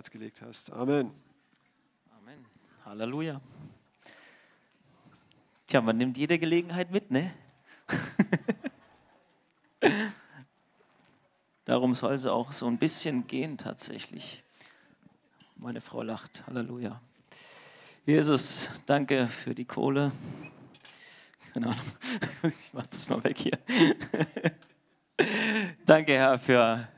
Herz 0.00 0.10
gelegt 0.10 0.40
hast. 0.40 0.72
Amen. 0.72 1.12
Amen. 2.22 2.46
Halleluja. 2.86 3.38
Tja, 5.66 5.82
man 5.82 5.98
nimmt 5.98 6.16
jede 6.16 6.38
Gelegenheit 6.38 6.90
mit, 6.90 7.10
ne? 7.10 7.34
Darum 11.66 11.94
soll 11.94 12.14
es 12.14 12.24
auch 12.24 12.54
so 12.54 12.66
ein 12.66 12.78
bisschen 12.78 13.26
gehen 13.26 13.58
tatsächlich. 13.58 14.42
Meine 15.56 15.82
Frau 15.82 16.02
lacht. 16.02 16.46
Halleluja. 16.46 16.98
Jesus, 18.06 18.70
danke 18.86 19.26
für 19.26 19.54
die 19.54 19.66
Kohle. 19.66 20.12
Keine 21.52 21.66
Ahnung. 21.66 21.92
Ich 22.42 22.72
mach 22.72 22.86
das 22.86 23.06
mal 23.10 23.22
weg 23.22 23.36
hier. 23.36 23.58
danke, 25.84 26.14
Herr, 26.14 26.38
für 26.38 26.88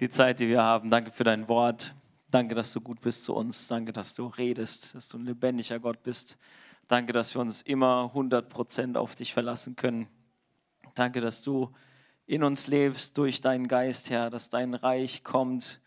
die 0.00 0.08
Zeit, 0.08 0.40
die 0.40 0.48
wir 0.48 0.62
haben. 0.62 0.90
Danke 0.90 1.12
für 1.12 1.24
dein 1.24 1.46
Wort. 1.46 1.94
Danke, 2.30 2.54
dass 2.54 2.72
du 2.72 2.80
gut 2.80 3.02
bist 3.02 3.22
zu 3.24 3.34
uns. 3.34 3.68
Danke, 3.68 3.92
dass 3.92 4.14
du 4.14 4.26
redest, 4.26 4.94
dass 4.94 5.10
du 5.10 5.18
ein 5.18 5.26
lebendiger 5.26 5.78
Gott 5.78 6.02
bist. 6.02 6.38
Danke, 6.88 7.12
dass 7.12 7.34
wir 7.34 7.42
uns 7.42 7.60
immer 7.60 8.10
100% 8.14 8.96
auf 8.96 9.14
dich 9.14 9.34
verlassen 9.34 9.76
können. 9.76 10.08
Danke, 10.94 11.20
dass 11.20 11.42
du 11.42 11.70
in 12.24 12.42
uns 12.42 12.66
lebst 12.66 13.18
durch 13.18 13.42
deinen 13.42 13.68
Geist, 13.68 14.08
Herr, 14.08 14.30
dass 14.30 14.48
dein 14.48 14.72
Reich 14.72 15.22
kommt 15.22 15.82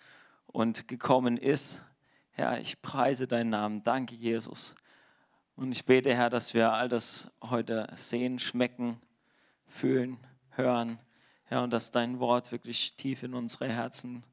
und 0.45 0.88
gekommen 0.88 1.38
ist. 1.38 1.84
Herr, 2.31 2.59
ich 2.59 2.81
preise 2.84 3.25
deinen 3.25 3.50
Namen. 3.50 3.84
Danke, 3.84 4.14
Jesus. 4.14 4.75
Und 5.55 5.72
ich 5.72 5.86
bete, 5.86 6.14
Herr, 6.14 6.30
dass 6.30 6.53
wir 6.53 6.72
all 6.72 6.88
das 6.88 7.31
heute 7.41 7.88
sehen, 7.95 8.38
schmecken, 8.38 9.02
fühlen, 9.66 10.17
hören. 10.52 11.00
Herr, 11.53 11.62
und 11.62 11.71
dass 11.71 11.91
dein 11.91 12.20
Wort 12.20 12.52
wirklich 12.52 12.95
tief 12.95 13.21
in 13.21 13.35
unsere 13.35 13.67
Herzen 13.67 14.23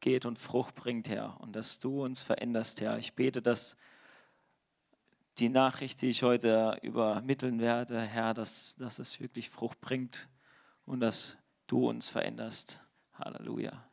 geht 0.00 0.24
und 0.24 0.38
Frucht 0.38 0.74
bringt, 0.74 1.06
Herr. 1.06 1.38
Und 1.42 1.54
dass 1.54 1.78
du 1.78 2.02
uns 2.02 2.22
veränderst, 2.22 2.80
Herr. 2.80 2.96
Ich 2.96 3.12
bete, 3.12 3.42
dass 3.42 3.76
die 5.36 5.50
Nachricht, 5.50 6.00
die 6.00 6.08
ich 6.08 6.22
heute 6.22 6.78
übermitteln 6.80 7.60
werde, 7.60 8.00
Herr, 8.00 8.32
dass, 8.32 8.74
dass 8.76 8.98
es 8.98 9.20
wirklich 9.20 9.50
Frucht 9.50 9.82
bringt 9.82 10.30
und 10.86 11.00
dass 11.00 11.36
du 11.66 11.90
uns 11.90 12.08
veränderst. 12.08 12.80
Halleluja. 13.18 13.86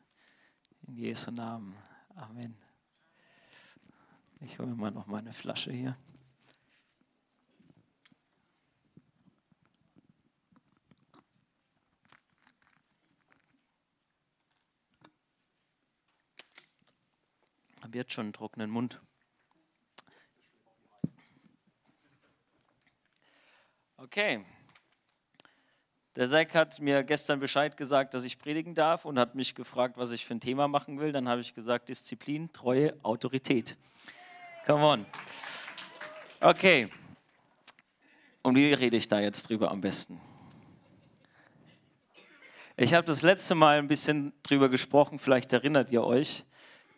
In 0.86 0.96
Jesu 0.96 1.30
Namen. 1.30 1.76
Amen. 2.14 2.56
Ich 4.40 4.58
hole 4.58 4.74
mal 4.74 4.90
noch 4.90 5.06
meine 5.06 5.34
Flasche 5.34 5.70
hier. 5.70 5.98
Habe 17.82 17.96
jetzt 17.96 18.12
schon 18.12 18.26
einen 18.26 18.32
trockenen 18.32 18.70
Mund. 18.70 19.00
Okay. 23.96 24.44
Der 26.16 26.28
Zack 26.28 26.54
hat 26.54 26.80
mir 26.80 27.04
gestern 27.04 27.38
Bescheid 27.38 27.76
gesagt, 27.76 28.14
dass 28.14 28.24
ich 28.24 28.38
predigen 28.38 28.74
darf 28.74 29.04
und 29.04 29.18
hat 29.18 29.34
mich 29.34 29.54
gefragt, 29.54 29.96
was 29.96 30.10
ich 30.10 30.26
für 30.26 30.34
ein 30.34 30.40
Thema 30.40 30.68
machen 30.68 30.98
will. 30.98 31.12
Dann 31.12 31.28
habe 31.28 31.40
ich 31.40 31.54
gesagt, 31.54 31.88
Disziplin, 31.88 32.52
Treue, 32.52 32.94
Autorität. 33.02 33.76
Come 34.66 34.84
on. 34.84 35.06
Okay. 36.40 36.88
Und 38.42 38.56
wie 38.56 38.72
rede 38.72 38.96
ich 38.96 39.08
da 39.08 39.20
jetzt 39.20 39.48
drüber 39.48 39.70
am 39.70 39.80
besten? 39.80 40.20
Ich 42.76 42.94
habe 42.94 43.06
das 43.06 43.20
letzte 43.20 43.54
Mal 43.54 43.78
ein 43.78 43.88
bisschen 43.88 44.32
drüber 44.42 44.70
gesprochen, 44.70 45.18
vielleicht 45.18 45.52
erinnert 45.52 45.92
ihr 45.92 46.02
euch, 46.02 46.44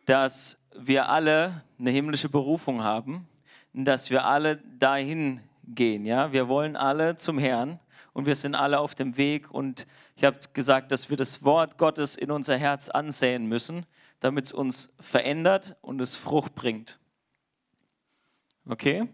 dass 0.06 0.56
wir 0.76 1.08
alle 1.08 1.62
eine 1.78 1.90
himmlische 1.90 2.28
Berufung 2.28 2.82
haben, 2.82 3.28
dass 3.72 4.10
wir 4.10 4.24
alle 4.24 4.58
dahin 4.78 5.40
gehen. 5.66 6.04
Ja? 6.04 6.32
Wir 6.32 6.48
wollen 6.48 6.76
alle 6.76 7.16
zum 7.16 7.38
Herrn 7.38 7.78
und 8.12 8.26
wir 8.26 8.36
sind 8.36 8.54
alle 8.54 8.78
auf 8.78 8.94
dem 8.94 9.16
Weg. 9.16 9.50
Und 9.50 9.86
ich 10.16 10.24
habe 10.24 10.38
gesagt, 10.52 10.92
dass 10.92 11.10
wir 11.10 11.16
das 11.16 11.42
Wort 11.42 11.78
Gottes 11.78 12.16
in 12.16 12.30
unser 12.30 12.56
Herz 12.56 12.88
ansäen 12.88 13.46
müssen, 13.46 13.86
damit 14.20 14.46
es 14.46 14.52
uns 14.52 14.92
verändert 15.00 15.76
und 15.80 16.00
es 16.00 16.16
Frucht 16.16 16.54
bringt. 16.54 16.98
Okay? 18.66 19.08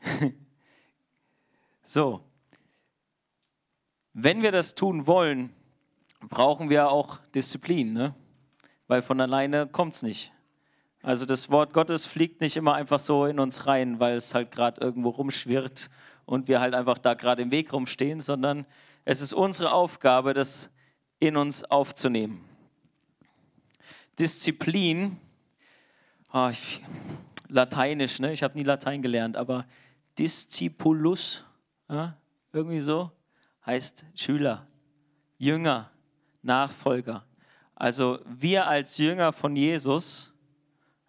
so. 1.84 2.24
Wenn 4.12 4.42
wir 4.42 4.52
das 4.52 4.74
tun 4.74 5.06
wollen, 5.06 5.52
brauchen 6.20 6.70
wir 6.70 6.90
auch 6.90 7.18
Disziplin, 7.34 7.92
ne? 7.92 8.14
Weil 8.86 9.02
von 9.02 9.20
alleine 9.20 9.66
kommt 9.66 9.94
es 9.94 10.02
nicht. 10.02 10.32
Also 11.02 11.26
das 11.26 11.50
Wort 11.50 11.74
Gottes 11.74 12.06
fliegt 12.06 12.40
nicht 12.40 12.56
immer 12.56 12.74
einfach 12.74 12.98
so 12.98 13.26
in 13.26 13.38
uns 13.38 13.66
rein, 13.66 14.00
weil 14.00 14.16
es 14.16 14.34
halt 14.34 14.50
gerade 14.50 14.80
irgendwo 14.80 15.10
rumschwirrt 15.10 15.90
und 16.24 16.48
wir 16.48 16.60
halt 16.60 16.74
einfach 16.74 16.98
da 16.98 17.12
gerade 17.12 17.42
im 17.42 17.50
Weg 17.50 17.72
rumstehen, 17.72 18.20
sondern 18.20 18.64
es 19.04 19.20
ist 19.20 19.34
unsere 19.34 19.72
Aufgabe, 19.72 20.32
das 20.32 20.70
in 21.18 21.36
uns 21.36 21.62
aufzunehmen. 21.64 22.42
Disziplin, 24.18 25.18
oh, 26.32 26.48
ich, 26.50 26.82
lateinisch, 27.48 28.18
ne? 28.20 28.32
ich 28.32 28.42
habe 28.42 28.56
nie 28.56 28.64
Latein 28.64 29.02
gelernt, 29.02 29.36
aber 29.36 29.66
Discipulus, 30.18 31.44
ja? 31.88 32.16
irgendwie 32.52 32.80
so, 32.80 33.10
heißt 33.66 34.06
Schüler, 34.14 34.66
Jünger, 35.36 35.90
Nachfolger. 36.42 37.26
Also 37.74 38.20
wir 38.26 38.66
als 38.66 38.98
Jünger 38.98 39.32
von 39.32 39.56
Jesus, 39.56 40.32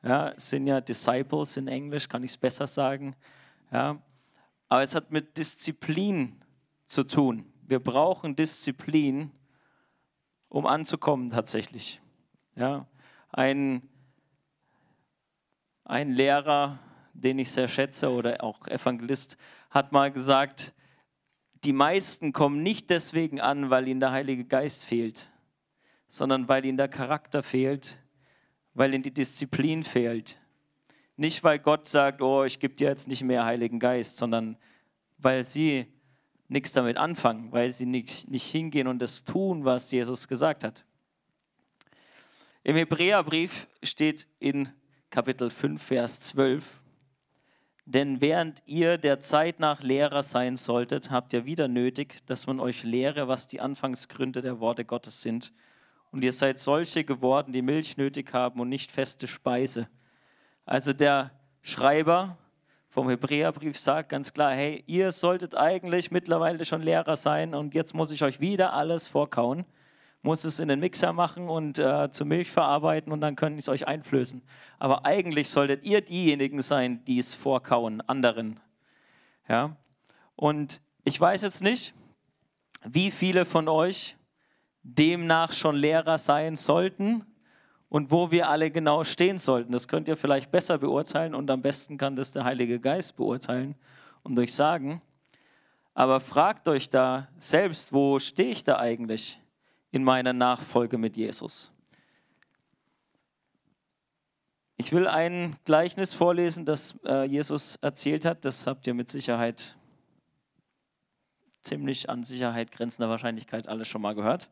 ja, 0.04 0.34
sind 0.38 0.68
ja 0.68 0.82
Disciples 0.82 1.58
in 1.58 1.68
Englisch, 1.68 2.08
kann 2.10 2.24
ich 2.24 2.32
es 2.32 2.38
besser 2.38 2.68
sagen. 2.68 3.16
Ja. 3.72 4.02
Aber 4.68 4.82
es 4.82 4.96
hat 4.96 5.12
mit 5.12 5.38
Disziplin 5.38 6.42
zu 6.86 7.04
tun. 7.04 7.52
Wir 7.64 7.80
brauchen 7.80 8.36
Disziplin, 8.36 9.32
um 10.50 10.66
anzukommen 10.66 11.32
tatsächlich. 11.32 12.02
Ja. 12.56 12.88
Ein, 13.32 13.88
ein 15.84 16.12
Lehrer, 16.12 16.80
den 17.14 17.40
ich 17.40 17.52
sehr 17.52 17.68
schätze, 17.68 18.10
oder 18.10 18.44
auch 18.44 18.68
Evangelist, 18.68 19.38
hat 19.70 19.92
mal 19.92 20.12
gesagt, 20.12 20.74
die 21.64 21.74
meisten 21.74 22.32
kommen 22.32 22.62
nicht 22.62 22.90
deswegen 22.90 23.42
an, 23.42 23.70
weil 23.70 23.88
ihnen 23.88 24.00
der 24.00 24.12
Heilige 24.12 24.46
Geist 24.46 24.86
fehlt, 24.86 25.32
sondern 26.08 26.48
weil 26.48 26.66
ihnen 26.66 26.78
der 26.78 26.88
Charakter 26.88 27.44
fehlt, 27.44 28.00
weil 28.74 28.94
ihnen 28.94 29.04
die 29.04 29.14
Disziplin 29.14 29.84
fehlt. 29.84 30.40
Nicht, 31.18 31.44
weil 31.44 31.60
Gott 31.60 31.88
sagt, 31.88 32.22
oh, 32.22 32.44
ich 32.44 32.60
gebe 32.60 32.76
dir 32.76 32.90
jetzt 32.90 33.08
nicht 33.08 33.24
mehr 33.24 33.46
Heiligen 33.46 33.80
Geist, 33.80 34.18
sondern 34.18 34.58
weil 35.18 35.44
sie 35.44 35.88
nichts 36.48 36.74
damit 36.74 36.98
anfangen, 36.98 37.52
weil 37.52 37.72
sie 37.72 37.86
nicht, 37.86 38.30
nicht 38.30 38.46
hingehen 38.46 38.88
und 38.88 39.02
das 39.02 39.24
tun, 39.24 39.66
was 39.66 39.92
Jesus 39.92 40.28
gesagt 40.28 40.64
hat. 40.64 40.84
Im 42.64 42.76
Hebräerbrief 42.76 43.68
steht 43.84 44.28
in 44.40 44.70
Kapitel 45.10 45.50
5, 45.50 45.82
Vers 45.82 46.20
12, 46.20 46.82
denn 47.86 48.20
während 48.20 48.64
ihr 48.66 48.98
der 48.98 49.22
Zeit 49.22 49.60
nach 49.60 49.84
Lehrer 49.84 50.24
sein 50.24 50.56
solltet, 50.56 51.12
habt 51.12 51.32
ihr 51.34 51.46
wieder 51.46 51.68
nötig, 51.68 52.26
dass 52.26 52.48
man 52.48 52.60
euch 52.60 52.84
lehre, 52.84 53.28
was 53.28 53.48
die 53.48 53.62
Anfangsgründe 53.62 54.42
der 54.42 54.60
Worte 54.60 54.84
Gottes 54.84 55.22
sind 55.22 55.54
und 56.16 56.24
ihr 56.24 56.32
seid 56.32 56.60
solche 56.60 57.04
geworden, 57.04 57.52
die 57.52 57.62
Milch 57.62 57.98
nötig 57.98 58.34
haben 58.34 58.62
und 58.62 58.70
nicht 58.70 58.90
feste 58.90 59.28
Speise. 59.28 59.90
Also 60.66 60.94
der 60.94 61.32
Schreiber 61.62 62.38
vom 62.88 63.10
Hebräerbrief 63.10 63.78
sagt 63.78 64.08
ganz 64.08 64.32
klar, 64.32 64.54
hey, 64.54 64.82
ihr 64.88 65.12
solltet 65.12 65.56
eigentlich 65.56 66.12
mittlerweile 66.12 66.64
schon 66.64 66.82
Lehrer 66.82 67.18
sein 67.18 67.54
und 67.54 67.74
jetzt 67.74 67.94
muss 67.94 68.12
ich 68.12 68.24
euch 68.24 68.40
wieder 68.40 68.72
alles 68.72 69.08
vorkauen, 69.08 69.66
muss 70.22 70.46
es 70.46 70.62
in 70.62 70.70
den 70.70 70.80
Mixer 70.80 71.12
machen 71.12 71.50
und 71.50 71.80
äh, 71.80 72.10
zur 72.12 72.28
Milch 72.28 72.50
verarbeiten 72.50 73.12
und 73.12 73.20
dann 73.20 73.36
können 73.36 73.58
ich 73.58 73.66
es 73.66 73.70
euch 73.70 73.86
einflößen. 73.86 74.42
Aber 74.80 75.06
eigentlich 75.06 75.50
solltet 75.50 75.84
ihr 75.84 76.00
diejenigen 76.00 76.62
sein, 76.62 77.04
die 77.04 77.20
es 77.20 77.34
vorkauen, 77.34 78.00
anderen. 78.08 78.62
Ja? 79.50 79.76
Und 80.38 80.80
ich 81.04 81.20
weiß 81.20 81.42
jetzt 81.42 81.62
nicht, 81.62 81.94
wie 82.86 83.12
viele 83.12 83.44
von 83.44 83.68
euch 83.68 84.16
demnach 84.86 85.52
schon 85.52 85.76
Lehrer 85.76 86.18
sein 86.18 86.56
sollten 86.56 87.26
und 87.90 88.12
wo 88.12 88.30
wir 88.30 88.50
alle 88.50 88.70
genau 88.70 89.04
stehen 89.04 89.38
sollten. 89.38 89.72
Das 89.72 89.88
könnt 89.88 90.08
ihr 90.08 90.16
vielleicht 90.16 90.52
besser 90.52 90.78
beurteilen 90.78 91.34
und 91.34 91.50
am 91.50 91.62
besten 91.62 91.98
kann 91.98 92.16
das 92.16 92.32
der 92.32 92.44
Heilige 92.44 92.80
Geist 92.80 93.16
beurteilen 93.16 93.76
und 94.24 94.38
euch 94.38 94.54
sagen. 94.54 95.02
Aber 95.96 96.20
fragt 96.20 96.68
euch 96.68 96.90
da 96.90 97.30
selbst, 97.38 97.94
wo 97.94 98.20
stehe 98.20 98.52
ich 98.52 98.64
da 98.64 98.78
eigentlich 98.78 99.42
in 99.92 100.04
meiner 100.04 100.34
Nachfolge 100.34 100.98
mit 100.98 101.18
Jesus? 101.18 101.72
Ich 104.78 104.92
will 104.92 105.08
ein 105.08 105.56
Gleichnis 105.64 106.14
vorlesen, 106.14 106.66
das 106.66 106.96
äh, 107.06 107.24
Jesus 107.24 107.78
erzählt 107.78 108.26
hat. 108.26 108.44
Das 108.44 108.68
habt 108.68 108.86
ihr 108.88 108.94
mit 108.94 109.10
Sicherheit 109.10 109.78
ziemlich 111.62 112.10
an 112.10 112.24
Sicherheit 112.24 112.72
grenzender 112.72 113.10
Wahrscheinlichkeit 113.10 113.68
alle 113.68 113.86
schon 113.86 114.02
mal 114.02 114.14
gehört. 114.14 114.52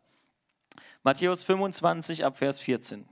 Matthäus 1.04 1.44
25 1.44 2.26
ab 2.26 2.38
Vers 2.38 2.60
14. 2.60 3.06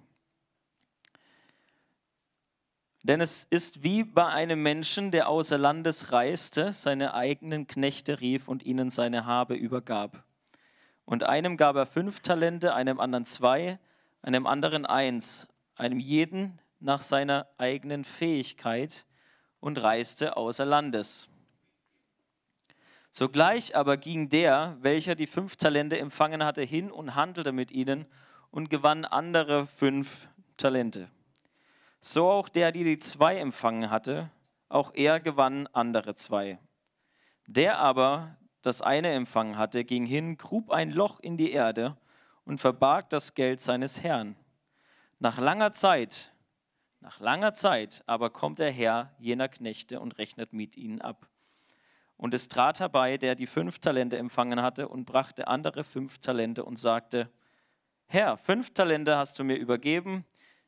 Denn 3.03 3.19
es 3.19 3.45
ist 3.45 3.83
wie 3.83 4.03
bei 4.03 4.27
einem 4.27 4.61
Menschen, 4.61 5.09
der 5.09 5.27
außer 5.27 5.57
Landes 5.57 6.11
reiste, 6.11 6.71
seine 6.71 7.15
eigenen 7.15 7.65
Knechte 7.65 8.21
rief 8.21 8.47
und 8.47 8.63
ihnen 8.63 8.91
seine 8.91 9.25
Habe 9.25 9.55
übergab. 9.55 10.23
Und 11.05 11.23
einem 11.23 11.57
gab 11.57 11.75
er 11.75 11.87
fünf 11.87 12.19
Talente, 12.19 12.75
einem 12.75 12.99
anderen 12.99 13.25
zwei, 13.25 13.79
einem 14.21 14.45
anderen 14.45 14.85
eins, 14.85 15.47
einem 15.75 15.99
jeden 15.99 16.59
nach 16.79 17.01
seiner 17.01 17.47
eigenen 17.57 18.03
Fähigkeit 18.03 19.05
und 19.59 19.81
reiste 19.81 20.37
außer 20.37 20.65
Landes. 20.65 21.30
Sogleich 23.11 23.75
aber 23.75 23.97
ging 23.97 24.29
der, 24.29 24.77
welcher 24.79 25.15
die 25.15 25.27
fünf 25.27 25.57
Talente 25.57 25.99
empfangen 25.99 26.45
hatte, 26.45 26.61
hin 26.61 26.89
und 26.89 27.15
handelte 27.15 27.51
mit 27.51 27.71
ihnen 27.71 28.05
und 28.51 28.69
gewann 28.69 29.03
andere 29.03 29.67
fünf 29.67 30.29
Talente. 30.55 31.09
So 31.99 32.29
auch 32.29 32.47
der, 32.47 32.71
die 32.71 32.85
die 32.85 32.99
zwei 32.99 33.37
empfangen 33.37 33.91
hatte, 33.91 34.31
auch 34.69 34.93
er 34.93 35.19
gewann 35.19 35.67
andere 35.67 36.15
zwei. 36.15 36.57
Der 37.47 37.79
aber, 37.79 38.37
das 38.61 38.81
eine 38.81 39.11
empfangen 39.11 39.57
hatte, 39.57 39.83
ging 39.83 40.05
hin, 40.05 40.37
grub 40.37 40.71
ein 40.71 40.91
Loch 40.91 41.19
in 41.19 41.35
die 41.35 41.51
Erde 41.51 41.97
und 42.45 42.59
verbarg 42.59 43.09
das 43.09 43.33
Geld 43.33 43.59
seines 43.59 44.01
Herrn. 44.01 44.37
Nach 45.19 45.37
langer 45.37 45.73
Zeit, 45.73 46.31
nach 47.01 47.19
langer 47.19 47.55
Zeit 47.55 48.03
aber 48.07 48.29
kommt 48.29 48.59
der 48.59 48.71
Herr 48.71 49.13
jener 49.19 49.49
Knechte 49.49 49.99
und 49.99 50.17
rechnet 50.17 50.53
mit 50.53 50.77
ihnen 50.77 51.01
ab. 51.01 51.27
Und 52.21 52.35
es 52.35 52.47
trat 52.49 52.79
herbei, 52.79 53.17
der 53.17 53.33
die 53.33 53.47
fünf 53.47 53.79
Talente 53.79 54.15
empfangen 54.15 54.61
hatte, 54.61 54.87
und 54.87 55.05
brachte 55.05 55.47
andere 55.47 55.83
fünf 55.83 56.19
Talente 56.19 56.63
und 56.63 56.77
sagte, 56.77 57.31
Herr, 58.05 58.37
fünf 58.37 58.75
Talente 58.75 59.17
hast 59.17 59.39
du 59.39 59.43
mir 59.43 59.55
übergeben, 59.55 60.23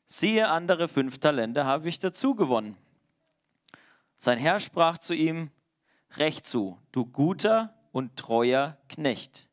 siehe, 0.08 0.48
andere 0.48 0.88
fünf 0.88 1.20
Talente 1.20 1.64
habe 1.64 1.90
ich 1.90 2.00
dazu 2.00 2.34
gewonnen. 2.34 2.76
Sein 4.18 4.40
Herr 4.40 4.60
sprach 4.60 4.98
zu 4.98 5.14
ihm, 5.14 5.52
Recht 6.18 6.48
zu, 6.48 6.80
du 6.92 7.06
guter 7.06 7.76
und 7.92 8.18
treuer 8.18 8.80
Knecht. 8.90 9.48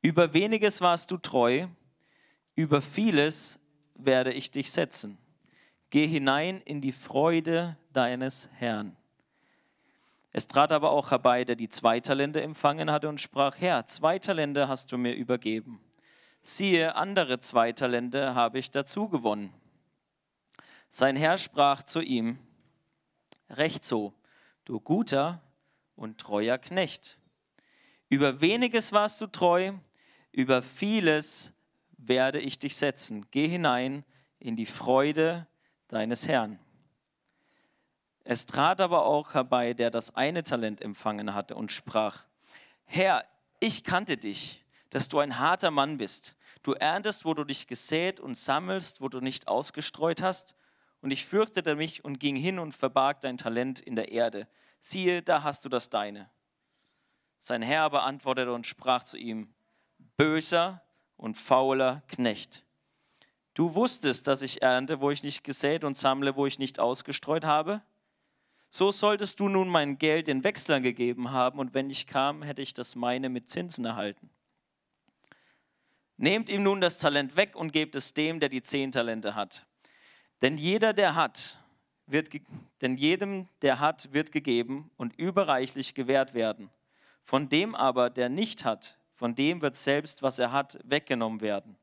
Über 0.00 0.32
weniges 0.32 0.80
warst 0.80 1.10
du 1.10 1.18
treu, 1.18 1.66
über 2.54 2.80
vieles 2.80 3.60
werde 3.94 4.32
ich 4.32 4.50
dich 4.52 4.70
setzen. 4.70 5.18
Geh 5.90 6.06
hinein 6.06 6.62
in 6.62 6.80
die 6.80 6.92
Freude 6.92 7.76
deines 7.92 8.48
Herrn. 8.54 8.96
Es 10.32 10.46
trat 10.46 10.72
aber 10.72 10.90
auch 10.90 11.10
herbei, 11.10 11.44
der 11.44 11.56
die 11.56 11.68
zwei 11.68 12.00
Talente 12.00 12.42
empfangen 12.42 12.90
hatte 12.90 13.08
und 13.08 13.20
sprach, 13.20 13.56
Herr, 13.58 13.86
zwei 13.86 14.18
Talente 14.18 14.68
hast 14.68 14.92
du 14.92 14.98
mir 14.98 15.14
übergeben. 15.14 15.80
Siehe, 16.42 16.94
andere 16.94 17.38
zwei 17.38 17.72
Talente 17.72 18.34
habe 18.34 18.58
ich 18.58 18.70
dazu 18.70 19.08
gewonnen. 19.08 19.52
Sein 20.88 21.16
Herr 21.16 21.38
sprach 21.38 21.82
zu 21.82 22.00
ihm, 22.00 22.38
Recht 23.48 23.84
so, 23.84 24.12
du 24.64 24.80
guter 24.80 25.40
und 25.94 26.18
treuer 26.18 26.58
Knecht. 26.58 27.18
Über 28.08 28.40
weniges 28.40 28.92
warst 28.92 29.20
du 29.20 29.26
treu, 29.26 29.72
über 30.32 30.62
vieles 30.62 31.52
werde 31.96 32.40
ich 32.40 32.58
dich 32.58 32.76
setzen. 32.76 33.26
Geh 33.30 33.48
hinein 33.48 34.04
in 34.38 34.56
die 34.56 34.66
Freude 34.66 35.46
deines 35.88 36.28
Herrn. 36.28 36.58
Es 38.28 38.44
trat 38.44 38.80
aber 38.80 39.06
auch 39.06 39.34
herbei, 39.34 39.72
der 39.72 39.88
das 39.88 40.16
eine 40.16 40.42
Talent 40.42 40.80
empfangen 40.82 41.32
hatte 41.32 41.54
und 41.54 41.70
sprach, 41.70 42.24
Herr, 42.84 43.24
ich 43.60 43.84
kannte 43.84 44.16
dich, 44.16 44.64
dass 44.90 45.08
du 45.08 45.20
ein 45.20 45.38
harter 45.38 45.70
Mann 45.70 45.96
bist. 45.96 46.34
Du 46.64 46.72
erntest, 46.72 47.24
wo 47.24 47.34
du 47.34 47.44
dich 47.44 47.68
gesät 47.68 48.18
und 48.18 48.36
sammelst, 48.36 49.00
wo 49.00 49.08
du 49.08 49.20
nicht 49.20 49.46
ausgestreut 49.46 50.22
hast 50.22 50.56
und 51.02 51.12
ich 51.12 51.24
fürchtete 51.24 51.76
mich 51.76 52.04
und 52.04 52.18
ging 52.18 52.34
hin 52.34 52.58
und 52.58 52.72
verbarg 52.72 53.20
dein 53.20 53.38
Talent 53.38 53.78
in 53.78 53.94
der 53.94 54.10
Erde. 54.10 54.48
Siehe, 54.80 55.22
da 55.22 55.44
hast 55.44 55.64
du 55.64 55.68
das 55.68 55.88
deine. 55.88 56.28
Sein 57.38 57.62
Herr 57.62 57.82
aber 57.82 58.02
antwortete 58.02 58.52
und 58.52 58.66
sprach 58.66 59.04
zu 59.04 59.16
ihm, 59.16 59.54
böser 60.16 60.82
und 61.16 61.38
fauler 61.38 62.02
Knecht. 62.08 62.66
Du 63.54 63.76
wusstest, 63.76 64.26
dass 64.26 64.42
ich 64.42 64.62
ernte, 64.62 65.00
wo 65.00 65.12
ich 65.12 65.22
nicht 65.22 65.44
gesät 65.44 65.84
und 65.84 65.96
sammle, 65.96 66.34
wo 66.34 66.44
ich 66.44 66.58
nicht 66.58 66.80
ausgestreut 66.80 67.44
habe? 67.44 67.82
So 68.76 68.90
solltest 68.90 69.40
du 69.40 69.48
nun 69.48 69.70
mein 69.70 69.96
Geld 69.96 70.26
den 70.26 70.44
Wechslern 70.44 70.82
gegeben 70.82 71.30
haben, 71.30 71.58
und 71.58 71.72
wenn 71.72 71.88
ich 71.88 72.06
kam, 72.06 72.42
hätte 72.42 72.60
ich 72.60 72.74
das 72.74 72.94
meine 72.94 73.30
mit 73.30 73.48
Zinsen 73.48 73.86
erhalten. 73.86 74.28
Nehmt 76.18 76.50
ihm 76.50 76.62
nun 76.62 76.82
das 76.82 76.98
Talent 76.98 77.36
weg 77.36 77.56
und 77.56 77.72
gebt 77.72 77.96
es 77.96 78.12
dem, 78.12 78.38
der 78.38 78.50
die 78.50 78.60
zehn 78.60 78.92
Talente 78.92 79.34
hat. 79.34 79.64
Denn 80.42 80.58
jeder, 80.58 80.92
der 80.92 81.14
hat, 81.14 81.58
wird, 82.04 82.28
denn 82.82 82.98
jedem, 82.98 83.48
der 83.62 83.80
hat, 83.80 84.12
wird 84.12 84.30
gegeben 84.30 84.90
und 84.98 85.18
überreichlich 85.18 85.94
gewährt 85.94 86.34
werden. 86.34 86.68
Von 87.22 87.48
dem 87.48 87.74
aber, 87.74 88.10
der 88.10 88.28
nicht 88.28 88.66
hat, 88.66 88.98
von 89.14 89.34
dem 89.34 89.62
wird 89.62 89.74
selbst, 89.74 90.22
was 90.22 90.38
er 90.38 90.52
hat, 90.52 90.78
weggenommen 90.84 91.40
werden. 91.40 91.78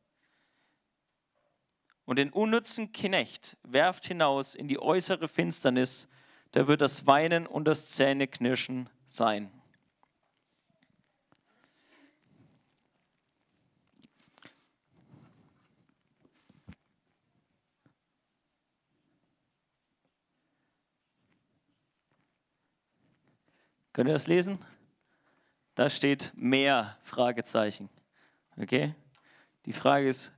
Und 2.06 2.20
den 2.20 2.30
unnützen 2.30 2.92
Knecht 2.92 3.58
werft 3.64 4.06
hinaus 4.06 4.54
in 4.54 4.68
die 4.68 4.78
äußere 4.78 5.28
Finsternis, 5.28 6.08
da 6.54 6.68
wird 6.68 6.82
das 6.82 7.08
Weinen 7.08 7.48
und 7.48 7.66
das 7.66 7.90
Zähneknirschen 7.90 8.88
sein. 9.08 9.52
Könnt 23.94 24.10
ihr 24.10 24.14
das 24.14 24.28
lesen? 24.28 24.60
Da 25.76 25.90
steht 25.90 26.34
mehr 26.36 26.98
Fragezeichen. 27.02 27.90
Okay? 28.58 28.96
Die 29.66 29.74
Frage 29.74 30.08
ist, 30.08 30.34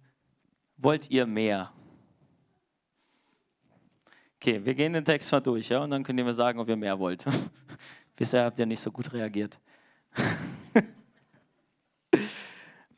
wollt 0.78 1.10
ihr 1.10 1.26
mehr? 1.26 1.74
Okay, 4.46 4.64
wir 4.64 4.76
gehen 4.76 4.94
den 4.94 5.04
Text 5.04 5.32
mal 5.32 5.40
durch, 5.40 5.70
ja, 5.70 5.80
und 5.80 5.90
dann 5.90 6.04
könnt 6.04 6.20
ihr 6.20 6.24
mir 6.24 6.32
sagen, 6.32 6.60
ob 6.60 6.70
ihr 6.70 6.76
mehr 6.76 7.00
wollt. 7.00 7.26
Bisher 8.16 8.46
habt 8.46 8.60
ihr 8.60 8.68
nicht 8.68 8.80
so 8.80 8.92
gut 8.92 9.12
reagiert. 9.12 9.58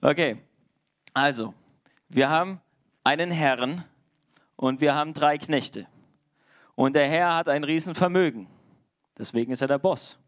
okay, 0.01 0.41
also, 1.13 1.53
wir 2.09 2.29
haben 2.29 2.59
einen 3.05 3.31
Herrn 3.31 3.85
und 4.57 4.81
wir 4.81 4.93
haben 4.93 5.13
drei 5.13 5.37
Knechte. 5.37 5.87
Und 6.75 6.97
der 6.97 7.07
Herr 7.07 7.37
hat 7.37 7.47
ein 7.47 7.63
Riesenvermögen. 7.63 8.47
Deswegen 9.17 9.53
ist 9.53 9.61
er 9.61 9.69
der 9.69 9.79
Boss. 9.79 10.19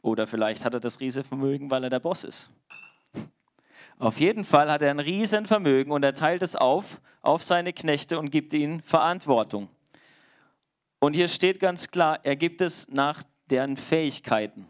Oder 0.00 0.28
vielleicht 0.28 0.64
hat 0.64 0.74
er 0.74 0.80
das 0.80 1.00
Riesenvermögen, 1.00 1.72
weil 1.72 1.82
er 1.82 1.90
der 1.90 1.98
Boss 1.98 2.22
ist. 2.22 2.52
Auf 3.98 4.20
jeden 4.20 4.44
Fall 4.44 4.70
hat 4.70 4.82
er 4.82 4.90
ein 4.90 5.00
Riesenvermögen 5.00 5.92
und 5.92 6.04
er 6.04 6.14
teilt 6.14 6.42
es 6.42 6.54
auf 6.54 7.00
auf 7.20 7.42
seine 7.42 7.72
Knechte 7.72 8.18
und 8.18 8.30
gibt 8.30 8.54
ihnen 8.54 8.80
Verantwortung. 8.80 9.68
Und 11.00 11.14
hier 11.14 11.28
steht 11.28 11.58
ganz 11.58 11.88
klar, 11.90 12.24
er 12.24 12.36
gibt 12.36 12.60
es 12.60 12.88
nach 12.88 13.22
deren 13.50 13.76
Fähigkeiten. 13.76 14.66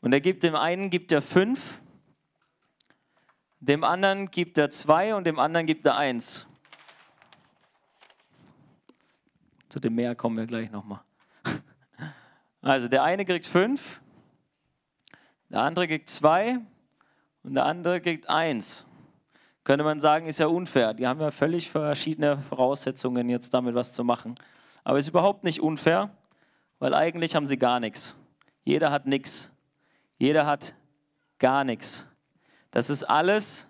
Und 0.00 0.12
er 0.12 0.20
gibt 0.20 0.42
dem 0.42 0.54
einen 0.54 0.90
gibt 0.90 1.12
er 1.12 1.22
fünf, 1.22 1.80
dem 3.60 3.84
anderen 3.84 4.30
gibt 4.30 4.58
er 4.58 4.70
zwei 4.70 5.14
und 5.14 5.24
dem 5.24 5.38
anderen 5.38 5.66
gibt 5.66 5.86
er 5.86 5.96
eins. 5.96 6.46
Zu 9.70 9.80
dem 9.80 9.94
Meer 9.94 10.14
kommen 10.14 10.36
wir 10.36 10.46
gleich 10.46 10.70
nochmal. 10.70 11.00
Also 12.62 12.88
der 12.88 13.04
eine 13.04 13.24
kriegt 13.24 13.46
fünf, 13.46 14.00
der 15.50 15.60
andere 15.60 15.86
kriegt 15.86 16.08
zwei 16.08 16.58
und 17.46 17.54
der 17.54 17.64
andere 17.64 18.00
kriegt 18.00 18.28
eins. 18.28 18.86
Könnte 19.62 19.84
man 19.84 20.00
sagen, 20.00 20.26
ist 20.26 20.38
ja 20.38 20.48
unfair. 20.48 20.94
Die 20.94 21.06
haben 21.06 21.20
ja 21.20 21.30
völlig 21.30 21.70
verschiedene 21.70 22.38
Voraussetzungen, 22.38 23.28
jetzt 23.28 23.54
damit 23.54 23.74
was 23.74 23.92
zu 23.92 24.02
machen. 24.02 24.34
Aber 24.82 24.98
ist 24.98 25.08
überhaupt 25.08 25.44
nicht 25.44 25.60
unfair, 25.60 26.10
weil 26.80 26.92
eigentlich 26.92 27.36
haben 27.36 27.46
sie 27.46 27.56
gar 27.56 27.78
nichts. 27.78 28.18
Jeder 28.64 28.90
hat 28.90 29.06
nichts. 29.06 29.52
Jeder 30.18 30.44
hat 30.44 30.74
gar 31.38 31.62
nichts. 31.62 32.08
Das 32.72 32.90
ist 32.90 33.04
alles 33.04 33.68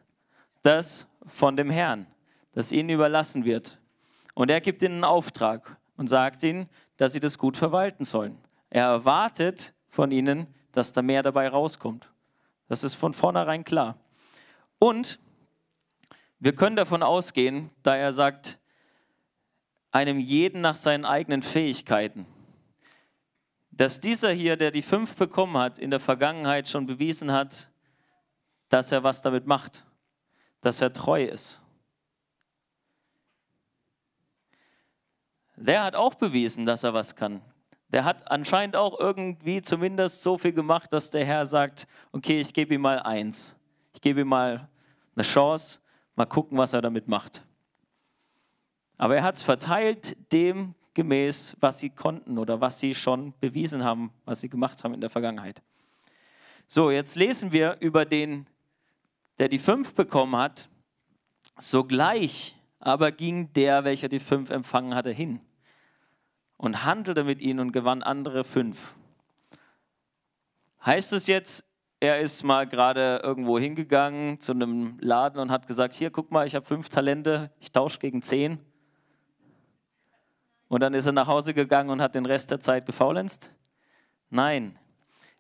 das 0.63 1.07
von 1.27 1.57
dem 1.57 1.71
Herrn, 1.71 2.07
das 2.53 2.73
ihnen 2.73 2.89
überlassen 2.89 3.45
wird. 3.45 3.79
Und 4.35 4.51
er 4.51 4.61
gibt 4.61 4.83
ihnen 4.83 4.95
einen 4.95 5.05
Auftrag 5.05 5.77
und 5.97 6.09
sagt 6.09 6.43
ihnen, 6.43 6.69
dass 6.97 7.13
sie 7.13 7.21
das 7.21 7.37
gut 7.37 7.57
verwalten 7.59 8.05
sollen. 8.05 8.39
Er 8.71 8.87
erwartet 8.87 9.75
von 9.89 10.11
ihnen, 10.11 10.47
dass 10.73 10.93
da 10.93 11.03
mehr 11.03 11.23
dabei 11.23 11.49
rauskommt. 11.49 12.11
Das 12.69 12.83
ist 12.83 12.95
von 12.95 13.13
vornherein 13.13 13.65
klar. 13.65 13.97
Und 14.79 15.19
wir 16.39 16.55
können 16.55 16.77
davon 16.77 17.03
ausgehen, 17.03 17.71
da 17.83 17.97
er 17.97 18.13
sagt, 18.13 18.59
einem 19.91 20.19
jeden 20.19 20.61
nach 20.61 20.77
seinen 20.77 21.05
eigenen 21.05 21.43
Fähigkeiten, 21.43 22.27
dass 23.71 24.01
dieser 24.01 24.31
hier, 24.31 24.57
der 24.57 24.71
die 24.71 24.83
fünf 24.83 25.17
bekommen 25.17 25.57
hat, 25.57 25.79
in 25.79 25.91
der 25.91 26.01
Vergangenheit 26.01 26.69
schon 26.69 26.87
bewiesen 26.87 27.33
hat, 27.33 27.71
dass 28.69 28.93
er 28.93 29.03
was 29.03 29.23
damit 29.23 29.47
macht, 29.47 29.87
dass 30.61 30.81
er 30.81 30.93
treu 30.93 31.25
ist. 31.25 31.63
der 35.57 35.83
hat 35.83 35.97
auch 35.97 36.15
bewiesen, 36.15 36.67
dass 36.67 36.85
er 36.85 36.95
was 36.95 37.17
kann. 37.17 37.41
Der 37.93 38.05
hat 38.05 38.31
anscheinend 38.31 38.77
auch 38.77 38.99
irgendwie 38.99 39.63
zumindest 39.63 40.23
so 40.23 40.39
viel 40.39 40.53
gemacht, 40.53 40.93
dass 40.93 41.11
der 41.11 41.25
Herr 41.25 41.47
sagt, 41.47 41.87
okay, 42.13 42.41
ich 42.41 42.53
gebe 42.53 42.75
ihm 42.75 42.81
mal 42.81 42.99
eins. 42.99 43.57
Ich 43.95 44.01
gebe 44.01 44.23
ihm 44.23 44.29
mal 44.29 44.69
eine 45.15 45.23
Chance, 45.23 45.81
mal 46.17 46.27
gucken, 46.27 46.59
was 46.59 46.73
er 46.73 46.83
damit 46.83 47.07
macht. 47.07 47.45
Aber 48.99 49.17
er 49.17 49.23
hat 49.23 49.37
es 49.37 49.43
verteilt 49.43 50.17
dem 50.33 50.75
gemäß, 50.95 51.57
was 51.61 51.79
sie 51.79 51.91
konnten 51.91 52.39
oder 52.39 52.61
was 52.61 52.81
sie 52.81 52.95
schon 52.95 53.35
bewiesen 53.39 53.85
haben, 53.85 54.11
was 54.25 54.41
sie 54.41 54.49
gemacht 54.49 54.83
haben 54.83 54.95
in 54.95 55.01
der 55.01 55.11
Vergangenheit. 55.11 55.63
So, 56.67 56.91
jetzt 56.91 57.15
lesen 57.15 57.53
wir 57.53 57.77
über 57.81 58.05
den, 58.05 58.47
der 59.39 59.49
die 59.49 59.59
fünf 59.59 59.95
bekommen 59.95 60.37
hat. 60.37 60.69
Sogleich 61.59 62.57
aber 62.81 63.13
ging 63.13 63.53
der, 63.53 63.85
welcher 63.85 64.09
die 64.09 64.19
fünf 64.19 64.51
empfangen 64.51 64.95
hatte, 64.95 65.11
hin 65.11 65.41
und 66.57 66.85
handelte 66.85 67.25
mit 67.25 67.41
ihnen 67.41 67.61
und 67.61 67.73
gewann 67.73 68.03
andere 68.03 68.45
fünf. 68.45 68.95
Heißt 70.85 71.13
es 71.13 71.27
jetzt, 71.27 71.65
er 71.99 72.21
ist 72.21 72.43
mal 72.43 72.67
gerade 72.67 73.21
irgendwo 73.23 73.59
hingegangen 73.59 74.41
zu 74.41 74.53
einem 74.53 74.99
Laden 75.01 75.41
und 75.41 75.51
hat 75.51 75.67
gesagt, 75.67 75.95
hier, 75.95 76.11
guck 76.11 76.31
mal, 76.31 76.47
ich 76.47 76.55
habe 76.55 76.67
fünf 76.67 76.89
Talente, 76.89 77.51
ich 77.59 77.73
tausche 77.73 77.99
gegen 77.99 78.23
zehn. 78.23 78.61
Und 80.69 80.81
dann 80.81 80.95
ist 80.95 81.07
er 81.07 81.13
nach 81.13 81.27
Hause 81.27 81.55
gegangen 81.55 81.91
und 81.91 82.03
hat 82.03 82.15
den 82.15 82.27
Rest 82.27 82.51
der 82.51 82.61
Zeit 82.61 82.87
gefaulenzt? 82.87 83.55
Nein. 84.31 84.79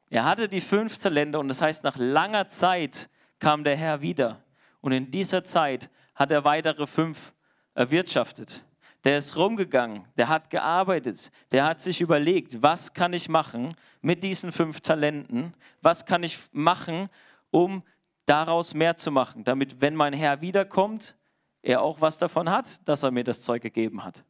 Er 0.08 0.24
hatte 0.24 0.48
die 0.48 0.60
fünf 0.60 0.98
Talente 0.98 1.38
und 1.38 1.48
das 1.48 1.60
heißt, 1.60 1.82
nach 1.84 1.96
langer 1.96 2.48
Zeit 2.48 3.10
kam 3.38 3.64
der 3.64 3.76
Herr 3.76 4.00
wieder. 4.00 4.42
Und 4.80 4.92
in 4.92 5.10
dieser 5.10 5.44
Zeit 5.44 5.90
hat 6.14 6.30
er 6.30 6.44
weitere 6.44 6.86
fünf 6.86 7.32
erwirtschaftet. 7.74 8.64
Der 9.06 9.18
ist 9.18 9.36
rumgegangen, 9.36 10.04
der 10.16 10.28
hat 10.28 10.50
gearbeitet, 10.50 11.30
der 11.52 11.64
hat 11.64 11.80
sich 11.80 12.00
überlegt, 12.00 12.60
was 12.60 12.92
kann 12.92 13.12
ich 13.12 13.28
machen 13.28 13.72
mit 14.00 14.24
diesen 14.24 14.50
fünf 14.50 14.80
Talenten, 14.80 15.54
was 15.80 16.06
kann 16.06 16.24
ich 16.24 16.40
machen, 16.50 17.08
um 17.52 17.84
daraus 18.24 18.74
mehr 18.74 18.96
zu 18.96 19.12
machen, 19.12 19.44
damit, 19.44 19.80
wenn 19.80 19.94
mein 19.94 20.12
Herr 20.12 20.40
wiederkommt, 20.40 21.16
er 21.62 21.82
auch 21.82 22.00
was 22.00 22.18
davon 22.18 22.50
hat, 22.50 22.88
dass 22.88 23.04
er 23.04 23.12
mir 23.12 23.22
das 23.22 23.42
Zeug 23.42 23.62
gegeben 23.62 24.02
hat. 24.02 24.24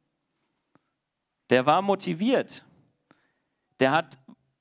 Der 1.49 1.65
war 1.65 1.81
motiviert. 1.81 2.67
Der 3.81 3.93
hat 3.93 4.19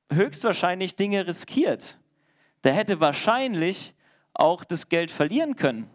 höchstwahrscheinlich 0.10 0.95
Dinge 0.95 1.27
riskiert. 1.27 2.00
Der 2.63 2.72
hätte 2.72 3.01
wahrscheinlich 3.01 3.93
auch 4.34 4.63
das 4.63 4.88
Geld 4.88 5.12
verlieren 5.12 5.57
können. 5.57 5.89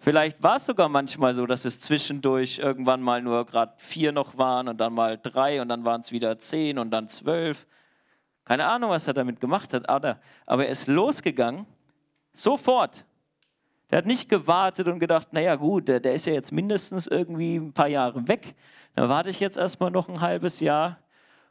Vielleicht 0.00 0.42
war 0.42 0.56
es 0.56 0.66
sogar 0.66 0.88
manchmal 0.88 1.34
so, 1.34 1.44
dass 1.44 1.64
es 1.64 1.80
zwischendurch 1.80 2.58
irgendwann 2.58 3.02
mal 3.02 3.20
nur 3.20 3.44
gerade 3.44 3.72
vier 3.78 4.12
noch 4.12 4.38
waren 4.38 4.68
und 4.68 4.78
dann 4.78 4.92
mal 4.92 5.18
drei 5.18 5.60
und 5.60 5.68
dann 5.68 5.84
waren 5.84 6.00
es 6.00 6.12
wieder 6.12 6.38
zehn 6.38 6.78
und 6.78 6.92
dann 6.92 7.08
zwölf. 7.08 7.66
Keine 8.44 8.66
Ahnung, 8.66 8.90
was 8.90 9.08
er 9.08 9.14
damit 9.14 9.40
gemacht 9.40 9.74
hat, 9.74 9.88
aber, 9.88 10.20
er 10.46 10.68
ist 10.68 10.86
losgegangen, 10.86 11.66
sofort. 12.32 13.04
Der 13.90 13.98
hat 13.98 14.06
nicht 14.06 14.28
gewartet 14.28 14.86
und 14.86 15.00
gedacht, 15.00 15.32
naja 15.32 15.56
gut, 15.56 15.88
der, 15.88 15.98
der 15.98 16.14
ist 16.14 16.26
ja 16.26 16.32
jetzt 16.32 16.52
mindestens 16.52 17.06
irgendwie 17.06 17.56
ein 17.56 17.72
paar 17.72 17.88
Jahre 17.88 18.28
weg. 18.28 18.54
Dann 18.94 19.08
warte 19.08 19.30
ich 19.30 19.40
jetzt 19.40 19.56
erstmal 19.56 19.90
noch 19.90 20.08
ein 20.08 20.20
halbes 20.20 20.60
Jahr. 20.60 20.98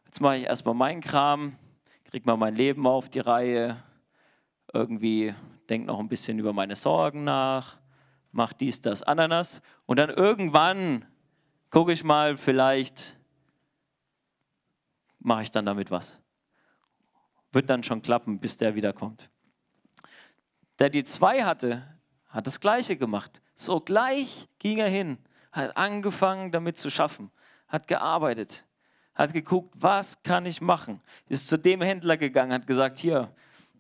Jetzt 0.05 0.21
mache 0.21 0.37
ich 0.37 0.43
erstmal 0.45 0.75
meinen 0.75 1.01
Kram, 1.01 1.57
kriege 2.05 2.25
mal 2.25 2.37
mein 2.37 2.55
Leben 2.55 2.87
auf 2.87 3.09
die 3.09 3.19
Reihe, 3.19 3.75
irgendwie 4.71 5.33
denke 5.69 5.87
noch 5.87 5.99
ein 5.99 6.07
bisschen 6.07 6.39
über 6.39 6.53
meine 6.53 6.75
Sorgen 6.75 7.23
nach 7.25 7.77
mach 8.37 8.53
dies, 8.53 8.79
das, 8.79 9.03
Ananas. 9.03 9.61
Und 9.85 9.97
dann 9.97 10.11
irgendwann 10.11 11.05
gucke 11.71 11.91
ich 11.91 12.03
mal, 12.03 12.37
vielleicht 12.37 13.17
mache 15.19 15.41
ich 15.41 15.51
dann 15.51 15.65
damit 15.65 15.91
was. 15.91 16.19
Wird 17.51 17.69
dann 17.69 17.83
schon 17.83 18.01
klappen, 18.01 18.39
bis 18.39 18.55
der 18.55 18.75
wiederkommt. 18.75 19.29
Der 20.79 20.89
die 20.89 21.03
zwei 21.03 21.43
hatte, 21.43 21.99
hat 22.29 22.45
das 22.45 22.59
Gleiche 22.59 22.95
gemacht. 22.95 23.41
So 23.55 23.79
gleich 23.79 24.47
ging 24.59 24.77
er 24.77 24.89
hin, 24.89 25.17
hat 25.51 25.75
angefangen 25.75 26.51
damit 26.51 26.77
zu 26.77 26.91
schaffen, 26.91 27.31
hat 27.67 27.87
gearbeitet, 27.87 28.67
hat 29.15 29.33
geguckt, 29.33 29.73
was 29.75 30.21
kann 30.21 30.45
ich 30.45 30.61
machen. 30.61 31.01
Ist 31.27 31.47
zu 31.47 31.57
dem 31.57 31.81
Händler 31.81 32.17
gegangen, 32.17 32.53
hat 32.53 32.67
gesagt, 32.67 32.99
hier, 32.99 33.33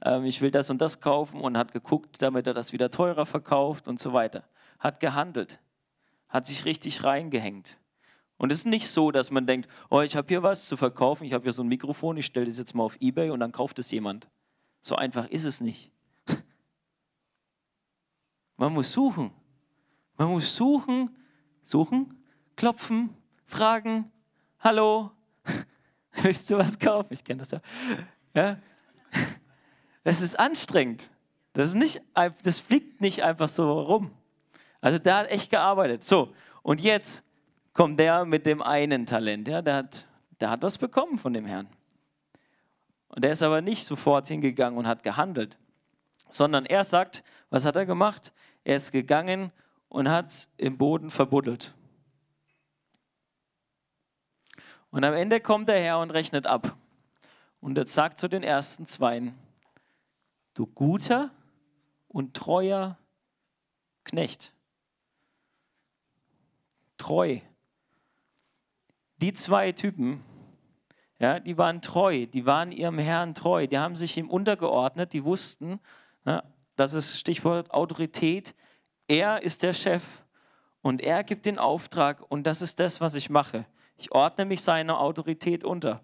ähm, 0.03 0.25
ich 0.25 0.41
will 0.41 0.51
das 0.51 0.69
und 0.69 0.79
das 0.79 0.99
kaufen 0.99 1.41
und 1.41 1.57
hat 1.57 1.71
geguckt, 1.71 2.21
damit 2.21 2.47
er 2.47 2.53
das 2.53 2.73
wieder 2.73 2.91
teurer 2.91 3.25
verkauft 3.25 3.87
und 3.87 3.99
so 3.99 4.13
weiter. 4.13 4.43
Hat 4.79 4.99
gehandelt, 4.99 5.59
hat 6.29 6.45
sich 6.45 6.65
richtig 6.65 7.03
reingehängt. 7.03 7.79
Und 8.37 8.51
es 8.51 8.59
ist 8.59 8.65
nicht 8.65 8.87
so, 8.87 9.11
dass 9.11 9.31
man 9.31 9.47
denkt, 9.47 9.67
oh, 9.89 10.01
ich 10.01 10.15
habe 10.15 10.27
hier 10.27 10.43
was 10.43 10.67
zu 10.67 10.77
verkaufen, 10.77 11.23
ich 11.23 11.33
habe 11.33 11.43
hier 11.43 11.53
so 11.53 11.63
ein 11.63 11.67
Mikrofon, 11.67 12.17
ich 12.17 12.27
stelle 12.27 12.45
das 12.45 12.57
jetzt 12.57 12.75
mal 12.75 12.83
auf 12.83 12.97
eBay 13.01 13.31
und 13.31 13.39
dann 13.39 13.51
kauft 13.51 13.79
es 13.79 13.89
jemand. 13.91 14.27
So 14.81 14.95
einfach 14.95 15.27
ist 15.27 15.45
es 15.45 15.59
nicht. 15.59 15.91
Man 18.57 18.73
muss 18.73 18.91
suchen. 18.91 19.31
Man 20.17 20.29
muss 20.29 20.55
suchen, 20.55 21.15
suchen, 21.61 22.23
klopfen, 22.55 23.09
fragen, 23.45 24.11
hallo, 24.59 25.11
willst 26.23 26.49
du 26.49 26.57
was 26.57 26.77
kaufen? 26.77 27.13
Ich 27.13 27.23
kenne 27.23 27.39
das 27.39 27.51
ja. 27.51 27.61
ja. 28.33 28.57
Das 30.07 30.21
ist 30.21 30.39
anstrengend. 30.39 31.11
Das, 31.51 31.67
ist 31.67 31.75
nicht, 31.75 32.01
das 32.41 32.61
fliegt 32.61 33.01
nicht 33.01 33.23
einfach 33.23 33.49
so 33.49 33.81
rum. 33.81 34.13
Also 34.79 34.99
der 34.99 35.17
hat 35.17 35.27
echt 35.27 35.49
gearbeitet. 35.49 36.05
So, 36.05 36.33
und 36.63 36.79
jetzt 36.79 37.25
kommt 37.73 37.99
der 37.99 38.23
mit 38.23 38.45
dem 38.45 38.61
einen 38.61 39.05
Talent. 39.05 39.49
Ja, 39.49 39.61
der, 39.61 39.75
hat, 39.75 40.07
der 40.39 40.49
hat 40.49 40.61
was 40.61 40.77
bekommen 40.77 41.17
von 41.17 41.33
dem 41.33 41.45
Herrn. 41.45 41.67
Und 43.09 43.25
der 43.25 43.33
ist 43.33 43.43
aber 43.43 43.59
nicht 43.59 43.83
sofort 43.83 44.29
hingegangen 44.29 44.79
und 44.79 44.87
hat 44.87 45.03
gehandelt, 45.03 45.57
sondern 46.29 46.65
er 46.65 46.85
sagt, 46.85 47.21
was 47.49 47.65
hat 47.65 47.75
er 47.75 47.85
gemacht? 47.85 48.31
Er 48.63 48.77
ist 48.77 48.93
gegangen 48.93 49.51
und 49.89 50.07
hat 50.07 50.27
es 50.27 50.49
im 50.55 50.77
Boden 50.77 51.09
verbuddelt. 51.09 51.75
Und 54.89 55.03
am 55.03 55.13
Ende 55.13 55.41
kommt 55.41 55.67
der 55.67 55.81
Herr 55.81 55.99
und 55.99 56.11
rechnet 56.11 56.47
ab. 56.47 56.77
Und 57.59 57.77
er 57.77 57.85
sagt 57.85 58.19
zu 58.19 58.29
den 58.29 58.43
ersten 58.43 58.85
Zweien, 58.85 59.37
du 60.57 60.65
guter 60.65 61.31
und 62.07 62.33
treuer 62.33 62.97
Knecht. 64.03 64.55
Treu. 66.97 67.39
Die 69.17 69.33
zwei 69.33 69.71
Typen, 69.71 70.23
ja, 71.19 71.39
die 71.39 71.57
waren 71.57 71.81
treu, 71.81 72.25
die 72.25 72.45
waren 72.45 72.71
ihrem 72.71 72.99
Herrn 72.99 73.35
treu, 73.35 73.67
die 73.67 73.77
haben 73.77 73.95
sich 73.95 74.17
ihm 74.17 74.29
untergeordnet, 74.29 75.13
die 75.13 75.23
wussten, 75.23 75.79
ja, 76.25 76.43
das 76.75 76.93
ist 76.93 77.19
Stichwort 77.19 77.71
Autorität, 77.71 78.55
er 79.07 79.43
ist 79.43 79.63
der 79.63 79.73
Chef 79.73 80.23
und 80.81 81.01
er 81.01 81.23
gibt 81.23 81.45
den 81.45 81.59
Auftrag 81.59 82.23
und 82.29 82.43
das 82.43 82.61
ist 82.61 82.79
das, 82.79 83.01
was 83.01 83.15
ich 83.15 83.29
mache. 83.29 83.65
Ich 83.97 84.11
ordne 84.11 84.45
mich 84.45 84.61
seiner 84.61 84.99
Autorität 84.99 85.63
unter. 85.63 86.03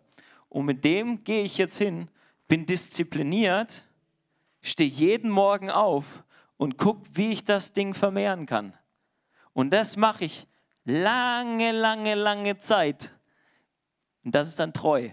Und 0.50 0.66
mit 0.66 0.84
dem 0.84 1.24
gehe 1.24 1.44
ich 1.44 1.58
jetzt 1.58 1.78
hin, 1.78 2.10
bin 2.48 2.66
diszipliniert 2.66 3.88
stehe 4.64 4.90
jeden 4.90 5.30
Morgen 5.30 5.70
auf 5.70 6.24
und 6.58 6.80
gucke, 6.80 7.08
wie 7.14 7.32
ich 7.32 7.44
das 7.44 7.74
Ding 7.74 7.94
vermehren 7.94 8.48
kann. 8.48 8.76
Und 9.54 9.72
das 9.72 9.98
mache 9.98 10.26
ich 10.26 10.48
lange, 10.86 11.72
lange, 11.72 12.16
lange 12.16 12.58
Zeit. 12.58 13.14
Und 14.24 14.34
das 14.34 14.48
ist 14.48 14.60
dann 14.60 14.74
treu. 14.74 15.10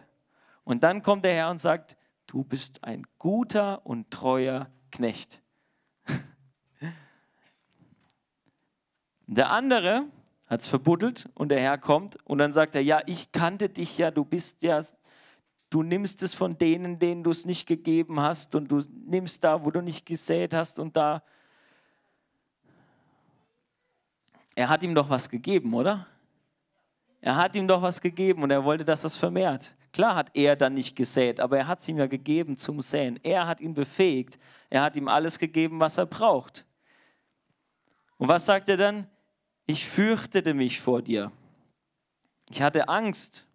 Und 0.65 0.85
dann 0.85 1.03
kommt 1.03 1.25
der 1.25 1.35
Herr 1.35 1.51
und 1.51 1.59
sagt, 1.59 1.99
du 2.27 2.45
bist 2.45 2.85
ein 2.85 3.07
guter 3.19 3.85
und 3.85 4.11
treuer 4.11 4.71
Knecht. 4.93 5.43
Der 9.27 9.51
andere 9.51 10.07
hat 10.49 10.63
es 10.63 10.69
verbuddelt 10.69 11.29
und 11.35 11.51
der 11.51 11.61
Herr 11.61 11.79
kommt 11.79 12.19
und 12.25 12.39
dann 12.39 12.53
sagt 12.53 12.75
er, 12.75 12.83
ja, 12.83 13.01
ich 13.07 13.31
kannte 13.31 13.69
dich 13.69 13.99
ja, 13.99 14.11
du 14.11 14.25
bist 14.25 14.65
ja 14.65 14.81
Du 15.71 15.85
nimmst 15.85 16.23
es 16.25 16.35
von 16.35 16.59
denen, 16.59 16.99
denen 16.99 17.23
du 17.23 17.31
es 17.31 17.47
nicht 17.47 17.67
gegeben 17.67 18.21
hast 18.21 18.57
und 18.57 18.71
du 18.71 18.83
nimmst 19.07 19.45
da, 19.45 19.65
wo 19.65 19.71
du 19.71 19.81
nicht 19.81 20.05
gesät 20.05 20.53
hast 20.53 20.81
und 20.81 20.97
da. 20.97 21.23
Er 24.57 24.69
hat 24.69 24.83
ihm 24.83 24.95
doch 24.97 25.09
was 25.09 25.31
gegeben, 25.31 25.73
oder? 25.73 26.07
Er 27.21 27.37
hat 27.37 27.55
ihm 27.55 27.69
doch 27.69 27.83
was 27.83 28.01
gegeben 28.01 28.43
und 28.43 28.51
er 28.51 28.65
wollte, 28.65 28.85
dass 28.85 29.03
das 29.03 29.17
vermehrt. 29.17 29.75
Klar 29.93 30.17
hat 30.17 30.31
er 30.35 30.57
dann 30.57 30.75
nicht 30.75 30.97
gesät, 30.97 31.39
aber 31.41 31.59
er 31.59 31.67
hat 31.67 31.81
es 31.81 31.89
ihm 31.89 31.99
ja 31.99 32.07
gegeben 32.07 32.57
zum 32.57 32.81
Säen. 32.81 33.19
Er 33.23 33.47
hat 33.47 33.61
ihn 33.61 33.75
befähigt. 33.75 34.39
Er 34.71 34.83
hat 34.83 34.97
ihm 34.97 35.09
alles 35.09 35.39
gegeben, 35.39 35.81
was 35.81 35.99
er 35.99 36.07
braucht. 36.07 36.67
Und 38.19 38.29
was 38.29 38.47
sagt 38.47 38.69
er 38.69 38.77
dann? 38.77 39.07
Ich 39.67 39.89
fürchtete 39.89 40.55
mich 40.55 40.81
vor 40.81 41.03
dir. 41.03 41.31
Ich 42.51 42.61
hatte 42.61 42.89
Angst. 42.89 43.47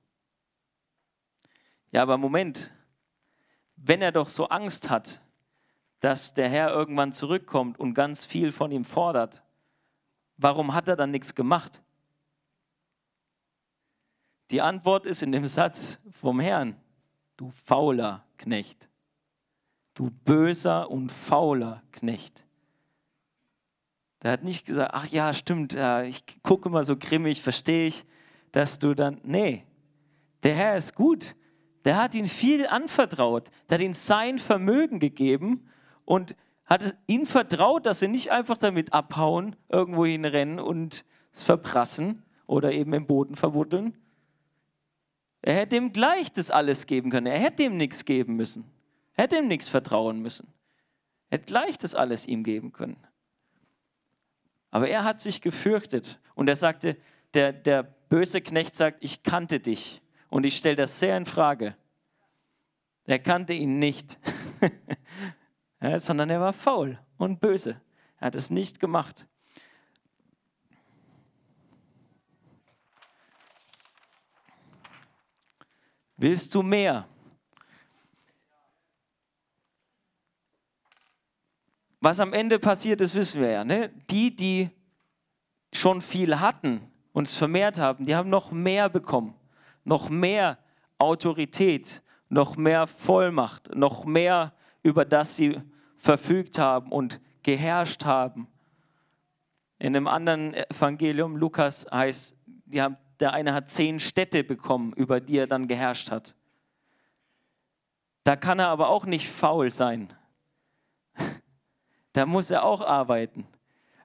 Ja, 1.96 2.02
aber 2.02 2.18
Moment, 2.18 2.74
wenn 3.78 4.02
er 4.02 4.12
doch 4.12 4.28
so 4.28 4.50
Angst 4.50 4.90
hat, 4.90 5.22
dass 6.02 6.34
der 6.34 6.50
Herr 6.50 6.70
irgendwann 6.72 7.14
zurückkommt 7.14 7.80
und 7.80 7.94
ganz 7.94 8.26
viel 8.26 8.52
von 8.52 8.70
ihm 8.70 8.84
fordert, 8.84 9.44
warum 10.36 10.74
hat 10.74 10.90
er 10.90 10.98
dann 10.98 11.12
nichts 11.12 11.36
gemacht? 11.36 11.82
Die 14.52 14.60
Antwort 14.62 15.06
ist 15.06 15.24
in 15.24 15.32
dem 15.32 15.48
Satz 15.48 15.98
vom 16.12 16.42
Herrn, 16.42 16.76
du 17.38 17.50
fauler 17.64 18.26
Knecht, 18.40 18.90
du 19.94 20.12
böser 20.26 20.92
und 20.92 21.14
fauler 21.14 21.82
Knecht. 21.94 22.44
Der 24.22 24.34
hat 24.34 24.44
nicht 24.44 24.66
gesagt, 24.66 24.92
ach 24.94 25.08
ja, 25.08 25.32
stimmt, 25.32 25.78
ich 26.04 26.26
gucke 26.44 26.68
immer 26.68 26.84
so 26.84 26.98
grimmig, 26.98 27.42
verstehe 27.42 27.88
ich, 27.88 28.06
dass 28.52 28.80
du 28.80 28.96
dann, 28.96 29.22
nee, 29.24 29.64
der 30.44 30.56
Herr 30.56 30.76
ist 30.76 30.94
gut, 30.94 31.38
der 31.86 31.98
hat 31.98 32.16
ihn 32.16 32.28
viel 32.28 32.68
anvertraut, 32.68 33.50
der 33.70 33.78
hat 33.78 33.84
ihm 33.84 33.94
sein 33.94 34.40
Vermögen 34.40 35.00
gegeben 35.00 35.70
und 36.04 36.36
hat 36.66 36.96
ihm 37.06 37.28
vertraut, 37.28 37.86
dass 37.86 38.00
sie 38.00 38.08
nicht 38.08 38.32
einfach 38.32 38.58
damit 38.58 38.92
abhauen, 38.92 39.56
irgendwo 39.70 40.06
hinrennen 40.06 40.60
und 40.60 41.06
es 41.32 41.44
verprassen 41.44 42.24
oder 42.48 42.72
eben 42.72 42.92
im 42.94 43.06
Boden 43.06 43.36
verwuddeln. 43.36 43.96
Er 45.44 45.54
hätte 45.54 45.76
ihm 45.76 45.94
gleich 45.94 46.32
das 46.32 46.50
alles 46.50 46.88
geben 46.88 47.12
können. 47.12 47.28
Er 47.28 47.40
hätte 47.40 47.64
ihm 47.64 47.78
nichts 47.78 48.04
geben 48.06 48.36
müssen. 48.36 48.66
Er 49.14 49.26
hätte 49.26 49.38
ihm 49.38 49.48
nichts 49.48 49.70
vertrauen 49.70 50.20
müssen. 50.20 50.52
Er 51.30 51.38
hätte 51.38 51.46
gleich 51.46 51.78
das 51.78 51.94
alles 51.94 52.26
ihm 52.26 52.44
geben 52.44 52.72
können. 52.72 52.98
Aber 54.72 54.90
er 54.90 55.04
hat 55.04 55.22
sich 55.22 55.42
gefürchtet 55.42 56.20
und 56.34 56.50
er 56.50 56.56
sagte, 56.56 56.98
der, 57.36 57.54
der 57.54 57.84
böse 57.84 58.42
Knecht 58.42 58.76
sagt, 58.76 58.98
ich 59.02 59.22
kannte 59.22 59.60
dich. 59.60 60.02
Und 60.36 60.46
ich 60.46 60.58
stelle 60.58 60.76
das 60.76 61.00
sehr 61.00 61.16
in 61.16 61.26
Frage. 61.26 61.78
Er 63.06 63.20
kannte 63.20 63.54
ihn 63.54 63.80
nicht. 63.80 64.20
ja, 65.82 65.98
sondern 65.98 66.30
er 66.30 66.42
war 66.42 66.52
faul 66.52 67.00
und 67.16 67.40
böse. 67.40 67.80
Er 68.20 68.26
hat 68.26 68.36
es 68.36 68.50
nicht 68.50 68.82
gemacht. 68.82 69.26
Willst 76.18 76.54
du 76.54 76.64
mehr? 76.64 77.08
Was 82.02 82.20
am 82.20 82.34
Ende 82.34 82.60
passiert 82.60 83.00
ist, 83.00 83.16
wissen 83.16 83.40
wir 83.40 83.52
ja. 83.52 83.64
Ne? 83.64 83.88
Die, 84.10 84.36
die 84.36 84.70
schon 85.72 86.02
viel 86.02 86.42
hatten, 86.42 86.92
und 87.14 87.30
es 87.30 87.38
vermehrt 87.38 87.80
haben, 87.80 88.06
die 88.06 88.14
haben 88.14 88.30
noch 88.30 88.52
mehr 88.52 88.90
bekommen. 88.90 89.34
Noch 89.86 90.10
mehr 90.10 90.58
Autorität, 90.98 92.04
noch 92.28 92.58
mehr 92.58 92.88
Vollmacht, 92.88 93.74
noch 93.74 94.04
mehr 94.04 94.54
über 94.84 95.06
das 95.06 95.38
sie 95.38 95.62
verfügt 95.96 96.60
haben 96.60 96.92
und 96.92 97.22
geherrscht 97.44 98.04
haben. 98.04 98.48
In 99.80 99.96
einem 99.96 100.08
anderen 100.08 100.54
Evangelium, 100.54 101.38
Lukas, 101.38 101.86
heißt, 101.92 102.36
haben, 102.76 102.98
der 103.20 103.34
eine 103.34 103.54
hat 103.54 103.70
zehn 103.70 104.00
Städte 104.00 104.44
bekommen, 104.44 104.94
über 104.94 105.20
die 105.20 105.38
er 105.38 105.48
dann 105.48 105.68
geherrscht 105.68 106.12
hat. 106.12 106.36
Da 108.24 108.36
kann 108.36 108.60
er 108.60 108.70
aber 108.70 108.90
auch 108.90 109.06
nicht 109.06 109.30
faul 109.30 109.72
sein. 109.72 110.12
Da 112.14 112.26
muss 112.26 112.50
er 112.50 112.64
auch 112.64 112.82
arbeiten. 112.82 113.48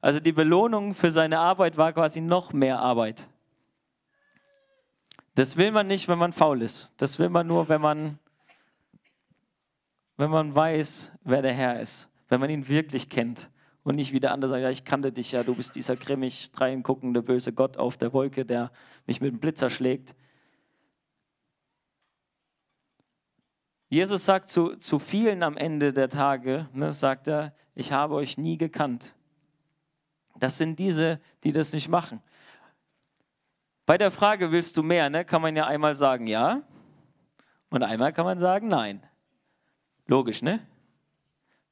Also 0.00 0.20
die 0.20 0.32
Belohnung 0.32 0.94
für 0.94 1.10
seine 1.10 1.38
Arbeit 1.38 1.76
war 1.76 1.92
quasi 1.92 2.20
noch 2.20 2.52
mehr 2.52 2.78
Arbeit. 2.78 3.28
Das 5.40 5.56
will 5.56 5.70
man 5.73 5.87
nicht, 5.87 6.06
wenn 6.06 6.18
man 6.18 6.35
faul 6.35 6.61
ist. 6.61 6.92
Das 6.99 7.18
will 7.18 7.30
man 7.30 7.47
nur, 7.47 7.70
wenn 7.70 7.80
man 7.80 8.18
wenn 10.18 10.28
man 10.28 10.54
weiß, 10.54 11.12
wer 11.23 11.40
der 11.40 11.54
Herr 11.54 11.80
ist, 11.80 12.11
wenn 12.28 12.40
man 12.40 12.50
ihn 12.50 12.68
wirklich 12.68 13.09
kennt 13.09 13.49
und 13.82 13.94
nicht 13.94 14.12
wie 14.12 14.20
der 14.20 14.32
andere 14.32 14.50
sagt, 14.50 14.61
ja, 14.61 14.68
ich 14.68 14.85
kannte 14.85 15.12
dich 15.12 15.32
ja, 15.32 15.42
du 15.42 15.54
bist 15.54 15.76
dieser 15.76 15.97
grimmig 15.97 16.52
dreinguckende 16.52 17.23
böse 17.23 17.54
Gott 17.54 17.78
auf 17.78 17.97
der 17.97 18.12
Wolke, 18.12 18.44
der 18.44 18.70
mich 19.06 19.23
mit 19.23 19.32
dem 19.32 19.40
Blitzer 19.40 19.71
schlägt. 19.71 20.15
Jesus 23.88 24.26
sagt 24.26 24.50
zu, 24.50 24.76
zu 24.76 24.99
vielen 24.99 25.43
am 25.43 25.56
Ende 25.56 25.95
der 25.95 26.10
Tage, 26.10 26.69
ne, 26.75 26.93
sagt 26.93 27.28
er, 27.28 27.54
ich 27.75 27.93
habe 27.93 28.15
euch 28.15 28.36
nie 28.36 28.58
gekannt. 28.58 29.15
Das 30.38 30.58
sind 30.58 30.78
diese, 30.78 31.19
die 31.45 31.52
das 31.52 31.73
nicht 31.73 31.88
machen. 31.88 32.21
Bei 33.91 33.99
der 33.99 34.13
Frage, 34.13 34.53
willst 34.53 34.76
du 34.76 34.85
mehr, 34.85 35.11
ne, 35.11 35.25
kann 35.25 35.43
man 35.43 35.57
ja 35.57 35.67
einmal 35.67 35.97
sagen 35.97 36.29
ja 36.29 36.63
und 37.71 37.83
einmal 37.83 38.13
kann 38.13 38.25
man 38.25 38.39
sagen 38.39 38.69
nein. 38.69 39.03
Logisch, 40.07 40.43
ne? 40.43 40.65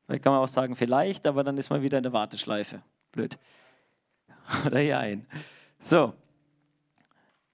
Vielleicht 0.05 0.25
kann 0.25 0.33
man 0.33 0.43
auch 0.43 0.49
sagen, 0.49 0.75
vielleicht, 0.75 1.29
aber 1.29 1.45
dann 1.45 1.57
ist 1.59 1.71
man 1.71 1.81
wieder 1.81 1.97
in 1.97 2.03
der 2.03 2.13
Warteschleife. 2.13 2.83
Blöd. 3.13 3.39
Oder 4.67 4.81
hier 4.81 4.99
ein. 4.99 5.29
So. 5.79 6.13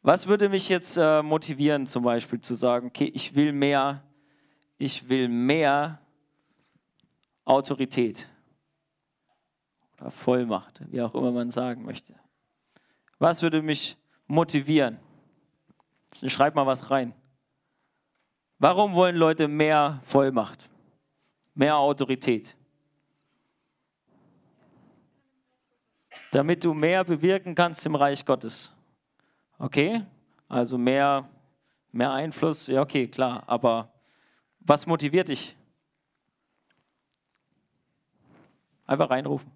Was 0.00 0.28
würde 0.28 0.48
mich 0.48 0.70
jetzt 0.70 0.96
äh, 0.96 1.22
motivieren, 1.22 1.86
zum 1.86 2.02
Beispiel 2.02 2.40
zu 2.40 2.54
sagen, 2.54 2.86
okay, 2.86 3.10
ich 3.12 3.34
will 3.34 3.52
mehr, 3.52 4.02
ich 4.78 5.10
will 5.10 5.28
mehr 5.28 6.00
Autorität 7.44 8.30
oder 9.98 10.10
Vollmacht, 10.10 10.80
wie 10.90 11.02
auch 11.02 11.14
immer 11.14 11.32
man 11.32 11.50
sagen 11.50 11.84
möchte. 11.84 12.14
Was 13.18 13.42
würde 13.42 13.60
mich 13.60 13.98
motivieren? 14.26 14.98
Schreib 16.26 16.54
mal 16.54 16.66
was 16.66 16.90
rein. 16.90 17.12
Warum 18.58 18.94
wollen 18.94 19.16
Leute 19.16 19.48
mehr 19.48 20.00
Vollmacht? 20.04 20.70
mehr 21.54 21.76
Autorität. 21.76 22.56
Damit 26.32 26.64
du 26.64 26.74
mehr 26.74 27.04
bewirken 27.04 27.54
kannst 27.54 27.86
im 27.86 27.94
Reich 27.94 28.24
Gottes. 28.24 28.74
Okay? 29.58 30.04
Also 30.48 30.76
mehr, 30.76 31.28
mehr 31.92 32.12
Einfluss, 32.12 32.66
ja, 32.66 32.82
okay, 32.82 33.06
klar. 33.06 33.44
Aber 33.46 33.92
was 34.58 34.86
motiviert 34.86 35.28
dich? 35.28 35.56
Einfach 38.86 39.10
reinrufen. 39.10 39.50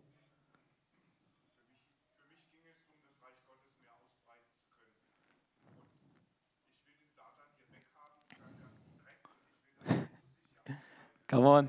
Come 11.28 11.46
on. 11.46 11.68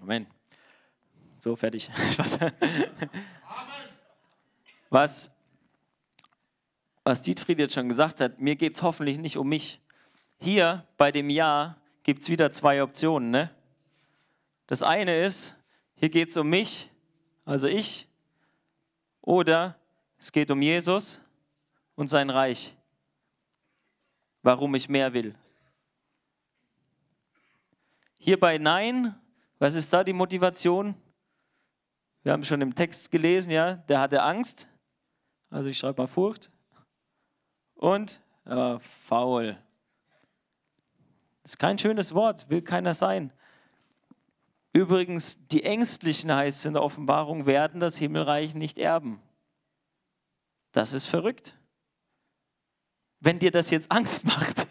Amen. 0.00 0.26
So, 1.38 1.54
fertig. 1.54 1.90
was, 4.90 5.30
was 7.04 7.22
Dietfried 7.22 7.58
jetzt 7.58 7.74
schon 7.74 7.88
gesagt 7.88 8.20
hat, 8.20 8.40
mir 8.40 8.56
geht 8.56 8.74
es 8.74 8.82
hoffentlich 8.82 9.18
nicht 9.18 9.36
um 9.36 9.48
mich. 9.48 9.82
Hier 10.38 10.86
bei 10.96 11.12
dem 11.12 11.28
Ja 11.28 11.76
gibt 12.04 12.22
es 12.22 12.30
wieder 12.30 12.50
zwei 12.52 12.82
Optionen. 12.82 13.30
Ne? 13.30 13.55
Das 14.66 14.82
eine 14.82 15.24
ist, 15.24 15.56
hier 15.94 16.08
geht 16.08 16.30
es 16.30 16.36
um 16.36 16.48
mich, 16.48 16.90
also 17.44 17.68
ich, 17.68 18.08
oder 19.20 19.78
es 20.18 20.32
geht 20.32 20.50
um 20.50 20.60
Jesus 20.62 21.20
und 21.94 22.08
sein 22.08 22.30
Reich, 22.30 22.76
warum 24.42 24.74
ich 24.74 24.88
mehr 24.88 25.12
will. 25.12 25.34
Hier 28.18 28.40
bei 28.40 28.58
Nein 28.58 29.14
was 29.58 29.74
ist 29.74 29.90
da 29.92 30.04
die 30.04 30.12
Motivation? 30.12 30.94
Wir 32.22 32.32
haben 32.32 32.44
schon 32.44 32.60
im 32.60 32.74
Text 32.74 33.10
gelesen, 33.10 33.50
ja, 33.50 33.74
der 33.74 34.00
hatte 34.00 34.22
Angst. 34.22 34.68
Also 35.48 35.70
ich 35.70 35.78
schreibe 35.78 36.02
mal 36.02 36.08
Furcht. 36.08 36.50
Und 37.74 38.20
äh, 38.44 38.78
faul. 38.78 39.56
Das 41.42 41.52
ist 41.52 41.58
kein 41.58 41.78
schönes 41.78 42.14
Wort, 42.14 42.48
will 42.50 42.60
keiner 42.60 42.92
sein. 42.92 43.32
Übrigens, 44.76 45.38
die 45.48 45.62
Ängstlichen 45.62 46.30
heißt 46.30 46.58
es 46.58 46.66
in 46.66 46.74
der 46.74 46.82
Offenbarung, 46.82 47.46
werden 47.46 47.80
das 47.80 47.96
Himmelreich 47.96 48.54
nicht 48.54 48.76
erben. 48.76 49.22
Das 50.72 50.92
ist 50.92 51.06
verrückt. 51.06 51.56
Wenn 53.18 53.38
dir 53.38 53.50
das 53.50 53.70
jetzt 53.70 53.90
Angst 53.90 54.26
macht, 54.26 54.66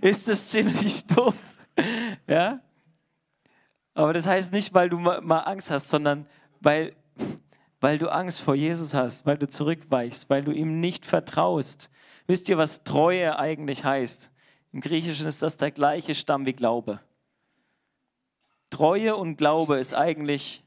ist 0.00 0.26
das 0.26 0.48
ziemlich 0.48 1.04
doof. 1.04 1.34
ja? 2.26 2.62
Aber 3.92 4.14
das 4.14 4.26
heißt 4.26 4.50
nicht, 4.50 4.72
weil 4.72 4.88
du 4.88 4.96
mal 4.96 5.40
Angst 5.40 5.70
hast, 5.70 5.90
sondern 5.90 6.26
weil, 6.60 6.96
weil 7.78 7.98
du 7.98 8.08
Angst 8.08 8.40
vor 8.40 8.54
Jesus 8.54 8.94
hast, 8.94 9.26
weil 9.26 9.36
du 9.36 9.46
zurückweichst, 9.46 10.30
weil 10.30 10.44
du 10.44 10.50
ihm 10.50 10.80
nicht 10.80 11.04
vertraust. 11.04 11.90
Wisst 12.26 12.48
ihr, 12.48 12.56
was 12.56 12.84
Treue 12.84 13.38
eigentlich 13.38 13.84
heißt? 13.84 14.32
Im 14.72 14.80
Griechischen 14.80 15.26
ist 15.26 15.42
das 15.42 15.58
der 15.58 15.72
gleiche 15.72 16.14
Stamm 16.14 16.46
wie 16.46 16.54
Glaube. 16.54 17.00
Treue 18.74 19.14
und 19.14 19.36
Glaube 19.36 19.78
ist 19.78 19.94
eigentlich 19.94 20.64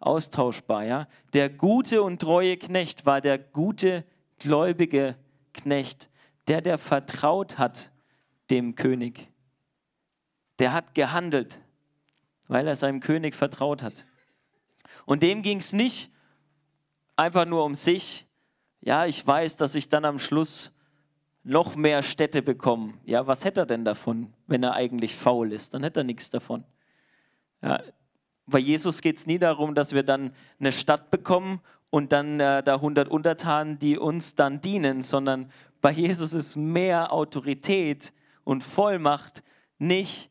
austauschbar. 0.00 0.82
Ja? 0.84 1.06
Der 1.32 1.48
gute 1.48 2.02
und 2.02 2.20
treue 2.20 2.56
Knecht 2.56 3.06
war 3.06 3.20
der 3.20 3.38
gute, 3.38 4.04
gläubige 4.40 5.14
Knecht, 5.52 6.10
der, 6.48 6.60
der 6.60 6.76
vertraut 6.76 7.56
hat 7.56 7.92
dem 8.50 8.74
König. 8.74 9.28
Der 10.58 10.72
hat 10.72 10.96
gehandelt, 10.96 11.60
weil 12.48 12.66
er 12.66 12.74
seinem 12.74 12.98
König 12.98 13.36
vertraut 13.36 13.84
hat. 13.84 14.04
Und 15.06 15.22
dem 15.22 15.42
ging 15.42 15.58
es 15.58 15.72
nicht 15.72 16.10
einfach 17.14 17.44
nur 17.44 17.64
um 17.64 17.76
sich. 17.76 18.26
Ja, 18.80 19.06
ich 19.06 19.24
weiß, 19.24 19.54
dass 19.54 19.76
ich 19.76 19.88
dann 19.88 20.04
am 20.04 20.18
Schluss 20.18 20.72
noch 21.44 21.76
mehr 21.76 22.02
Städte 22.02 22.42
bekomme. 22.42 22.94
Ja, 23.04 23.28
was 23.28 23.44
hätte 23.44 23.60
er 23.60 23.66
denn 23.66 23.84
davon, 23.84 24.34
wenn 24.48 24.64
er 24.64 24.72
eigentlich 24.74 25.14
faul 25.14 25.52
ist? 25.52 25.74
Dann 25.74 25.84
hätte 25.84 26.00
er 26.00 26.04
nichts 26.04 26.28
davon. 26.30 26.64
Ja, 27.62 27.80
bei 28.46 28.58
Jesus 28.58 29.00
geht 29.00 29.18
es 29.18 29.26
nie 29.26 29.38
darum, 29.38 29.74
dass 29.74 29.92
wir 29.92 30.02
dann 30.02 30.32
eine 30.58 30.72
Stadt 30.72 31.10
bekommen 31.10 31.60
und 31.90 32.12
dann 32.12 32.40
äh, 32.40 32.62
da 32.62 32.76
100 32.76 33.08
Untertanen, 33.08 33.78
die 33.78 33.98
uns 33.98 34.34
dann 34.34 34.60
dienen, 34.60 35.02
sondern 35.02 35.50
bei 35.80 35.92
Jesus 35.92 36.32
ist 36.32 36.56
mehr 36.56 37.12
Autorität 37.12 38.12
und 38.44 38.62
Vollmacht 38.62 39.42
nicht, 39.78 40.30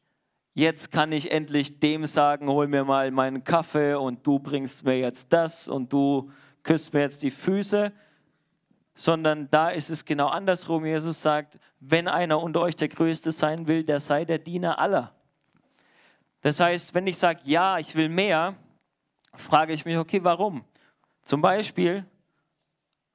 jetzt 0.54 0.92
kann 0.92 1.12
ich 1.12 1.32
endlich 1.32 1.80
dem 1.80 2.06
sagen, 2.06 2.50
hol 2.50 2.68
mir 2.68 2.84
mal 2.84 3.12
meinen 3.12 3.44
Kaffee 3.44 3.94
und 3.94 4.26
du 4.26 4.40
bringst 4.40 4.84
mir 4.84 4.98
jetzt 4.98 5.32
das 5.32 5.68
und 5.68 5.94
du 5.94 6.32
küsst 6.64 6.94
mir 6.94 7.02
jetzt 7.02 7.24
die 7.24 7.32
Füße, 7.32 7.94
sondern 8.94 9.48
da 9.52 9.70
ist 9.70 9.90
es 9.90 10.04
genau 10.04 10.28
andersrum. 10.28 10.86
Jesus 10.86 11.22
sagt, 11.22 11.60
wenn 11.80 12.08
einer 12.08 12.42
unter 12.42 12.62
euch 12.62 12.76
der 12.76 12.90
Größte 12.90 13.32
sein 13.32 13.68
will, 13.68 13.84
der 13.84 14.00
sei 14.00 14.26
der 14.26 14.40
Diener 14.40 14.80
aller. 14.80 15.14
Das 16.42 16.60
heißt, 16.60 16.94
wenn 16.94 17.08
ich 17.08 17.18
sage, 17.18 17.42
ja, 17.44 17.78
ich 17.80 17.96
will 17.96 18.10
mehr, 18.10 18.56
frage 19.34 19.74
ich 19.74 19.86
mich, 19.86 19.98
okay, 19.98 20.24
warum? 20.24 20.64
Zum 21.24 21.42
Beispiel 21.42 22.06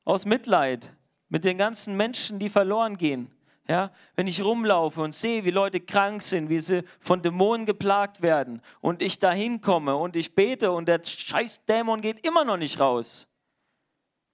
aus 0.05 0.25
Mitleid 0.25 0.97
mit 1.29 1.45
den 1.45 1.57
ganzen 1.59 1.97
Menschen, 1.97 2.39
die 2.39 2.49
verloren 2.49 2.99
gehen. 2.99 3.31
Ja, 3.69 3.93
wenn 4.17 4.27
ich 4.27 4.43
rumlaufe 4.43 5.01
und 5.01 5.15
sehe, 5.15 5.45
wie 5.45 5.51
Leute 5.53 5.81
krank 5.81 6.23
sind, 6.23 6.49
wie 6.49 6.59
sie 6.59 6.83
von 6.99 7.23
Dämonen 7.23 7.65
geplagt 7.65 8.21
werden 8.21 8.61
und 8.81 9.01
ich 9.01 9.21
da 9.21 9.31
hinkomme 9.31 9.95
und 9.97 10.17
ich 10.17 10.35
bete 10.35 10.73
und 10.73 10.89
der 10.89 11.01
scheiß 11.05 11.65
Dämon 11.65 12.01
geht 12.01 12.27
immer 12.27 12.45
noch 12.45 12.57
nicht 12.57 12.81
raus, 12.81 13.29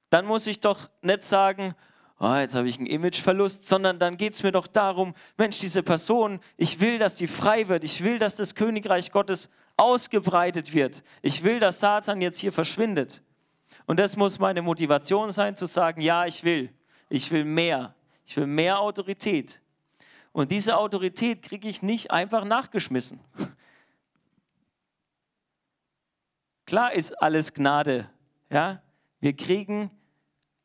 dann 0.09 0.24
muss 0.24 0.46
ich 0.46 0.61
doch 0.61 0.88
nicht 1.03 1.22
sagen, 1.22 1.74
oh, 2.18 2.35
jetzt 2.35 2.54
habe 2.54 2.68
ich 2.68 2.78
einen 2.78 2.87
Imageverlust, 2.87 3.66
sondern 3.66 3.98
dann 3.98 4.16
geht 4.16 4.35
es 4.35 4.42
mir 4.42 4.52
doch 4.52 4.66
darum, 4.66 5.14
Mensch, 5.37 5.59
diese 5.61 5.83
Person, 5.83 6.40
ich 6.57 6.81
will, 6.81 6.98
dass 6.98 7.16
sie 7.16 7.26
frei 7.26 7.68
wird, 7.68 7.85
ich 7.85 8.02
will, 8.02 8.18
dass 8.18 8.37
das 8.37 8.54
Königreich 8.54 9.12
Gottes 9.12 9.50
ausgebreitet 9.76 10.74
wird, 10.74 11.02
ich 11.22 11.42
will, 11.42 11.61
dass 11.61 11.81
Satan 11.81 12.20
jetzt 12.20 12.38
hier 12.38 12.52
verschwindet. 12.52 13.22
Und 13.87 13.98
das 14.00 14.16
muss 14.16 14.38
meine 14.38 14.61
Motivation 14.62 15.31
sein, 15.31 15.57
zu 15.57 15.66
sagen, 15.66 16.00
ja, 16.00 16.26
ich 16.26 16.44
will, 16.44 16.70
ich 17.09 17.31
will 17.31 17.44
mehr, 17.44 17.94
ich 18.26 18.37
will 18.37 18.46
mehr 18.46 18.81
Autorität. 18.81 19.62
Und 20.33 20.50
diese 20.50 20.76
Autorität 20.76 21.42
kriege 21.42 21.68
ich 21.68 21.83
nicht 21.83 22.11
einfach 22.11 22.44
nachgeschmissen. 22.44 23.20
Klar 26.66 26.92
ist 26.92 27.12
alles 27.22 27.54
Gnade. 27.54 28.11
Ja? 28.50 28.83
Wir 29.20 29.35
kriegen 29.35 29.90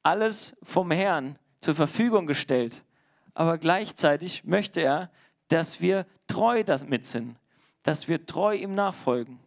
alles 0.04 0.58
vom 0.62 0.92
Herrn 0.92 1.40
zur 1.64 1.76
Verfügung 1.76 2.28
gestellt. 2.28 2.84
Aber 3.34 3.58
gleichzeitig 3.58 4.44
möchte 4.44 4.82
er, 4.82 5.10
dass 5.48 5.82
wir 5.82 6.06
treu 6.28 6.64
damit 6.64 7.06
sind, 7.06 7.38
dass 7.84 8.08
wir 8.08 8.26
treu 8.26 8.56
ihm 8.56 8.76
nachfolgen. 8.76 9.40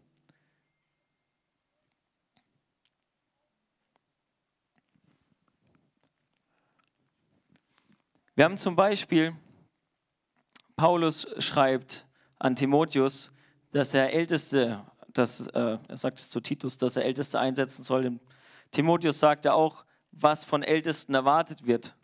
Wir 8.35 8.45
haben 8.45 8.59
zum 8.59 8.77
Beispiel, 8.77 9.35
Paulus 10.77 11.27
schreibt 11.39 12.07
an 12.39 12.55
Timotheus, 12.55 13.33
dass 13.73 13.95
er 13.95 14.13
Älteste, 14.13 14.85
dass, 15.09 15.47
äh, 15.49 15.79
er 15.89 15.97
sagt 15.97 16.19
es 16.19 16.29
zu 16.29 16.41
Titus, 16.41 16.77
dass 16.77 16.97
er 16.97 17.05
Älteste 17.05 17.41
einsetzen 17.41 17.83
soll. 17.83 18.21
Timotheus 18.73 19.21
sagte 19.21 19.55
auch, 19.55 19.87
was 20.13 20.45
von 20.45 20.63
Ältesten 20.63 21.15
erwartet 21.15 21.67
wird. 21.67 21.97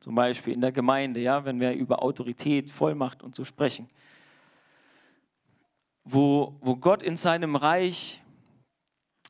Zum 0.00 0.14
Beispiel 0.14 0.54
in 0.54 0.62
der 0.62 0.72
Gemeinde, 0.72 1.20
ja, 1.20 1.44
wenn 1.44 1.60
wir 1.60 1.72
über 1.72 2.02
Autorität, 2.02 2.70
Vollmacht 2.70 3.22
und 3.22 3.34
so 3.34 3.44
sprechen. 3.44 3.88
Wo, 6.04 6.56
wo 6.60 6.76
Gott 6.76 7.02
in 7.02 7.16
seinem 7.16 7.54
Reich 7.54 8.22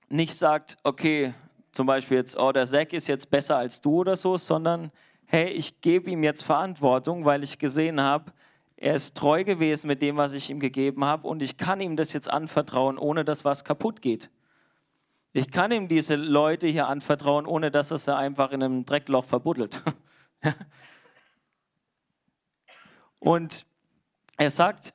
nicht 0.09 0.35
sagt, 0.35 0.79
okay, 0.85 1.35
zum 1.73 1.87
Beispiel 1.87 2.19
jetzt, 2.19 2.39
oh, 2.39 2.53
der 2.53 2.67
Zack 2.67 2.93
ist 2.93 3.09
jetzt 3.09 3.31
besser 3.31 3.57
als 3.57 3.81
du 3.81 3.97
oder 3.97 4.17
so, 4.17 4.37
sondern 4.37 4.93
hey, 5.27 5.49
ich 5.51 5.81
gebe 5.81 6.11
ihm 6.11 6.23
jetzt 6.23 6.43
Verantwortung, 6.43 7.25
weil 7.25 7.43
ich 7.43 7.59
gesehen 7.59 8.01
habe, 8.01 8.33
er 8.77 8.95
ist 8.95 9.17
treu 9.17 9.45
gewesen 9.45 9.89
mit 9.89 10.03
dem, 10.03 10.17
was 10.17 10.35
ich 10.35 10.51
ihm 10.51 10.59
gegeben 10.59 11.05
habe 11.05 11.27
und 11.27 11.43
ich 11.43 11.57
kann 11.57 11.81
ihm 11.81 11.97
das 11.97 12.13
jetzt 12.13 12.31
anvertrauen, 12.31 12.97
ohne 12.97 13.25
dass 13.25 13.45
was 13.45 13.65
kaputt 13.65 14.03
geht. 14.03 14.31
Ich 15.33 15.51
kann 15.51 15.71
ihm 15.71 15.87
diese 15.87 16.17
Leute 16.17 16.67
hier 16.67 16.89
anvertrauen, 16.89 17.47
ohne 17.47 17.71
dass 17.71 17.91
er 17.91 17.99
sie 17.99 18.17
einfach 18.17 18.53
in 18.53 18.63
einem 18.63 18.85
Dreckloch 18.85 19.25
verbuddelt. 19.25 19.83
und 23.19 23.67
er 24.37 24.51
sagt, 24.51 24.95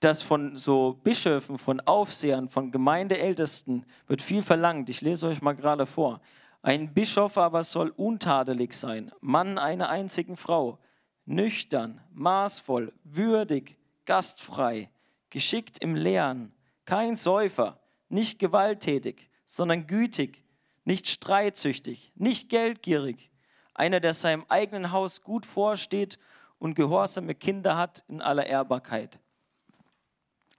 dass 0.00 0.22
von 0.22 0.56
so 0.56 0.98
Bischöfen, 1.02 1.58
von 1.58 1.80
Aufsehern, 1.80 2.48
von 2.48 2.70
Gemeindeältesten 2.70 3.84
wird 4.06 4.22
viel 4.22 4.42
verlangt. 4.42 4.88
Ich 4.88 5.02
lese 5.02 5.28
euch 5.28 5.42
mal 5.42 5.54
gerade 5.54 5.86
vor. 5.86 6.20
Ein 6.62 6.92
Bischof 6.92 7.38
aber 7.38 7.62
soll 7.62 7.90
untadelig 7.96 8.74
sein, 8.74 9.12
Mann 9.20 9.56
einer 9.56 9.88
einzigen 9.88 10.36
Frau, 10.36 10.78
nüchtern, 11.24 12.00
maßvoll, 12.12 12.92
würdig, 13.04 13.78
gastfrei, 14.04 14.90
geschickt 15.30 15.78
im 15.82 15.94
Lehren, 15.94 16.52
kein 16.84 17.16
Säufer, 17.16 17.78
nicht 18.10 18.38
gewalttätig, 18.38 19.30
sondern 19.46 19.86
gütig, 19.86 20.44
nicht 20.84 21.08
streitsüchtig, 21.08 22.12
nicht 22.14 22.50
geldgierig, 22.50 23.30
einer, 23.74 24.00
der 24.00 24.14
seinem 24.14 24.44
eigenen 24.48 24.92
Haus 24.92 25.22
gut 25.22 25.46
vorsteht 25.46 26.18
und 26.58 26.74
gehorsame 26.74 27.34
Kinder 27.34 27.76
hat 27.76 28.04
in 28.08 28.20
aller 28.20 28.46
Ehrbarkeit. 28.46 29.18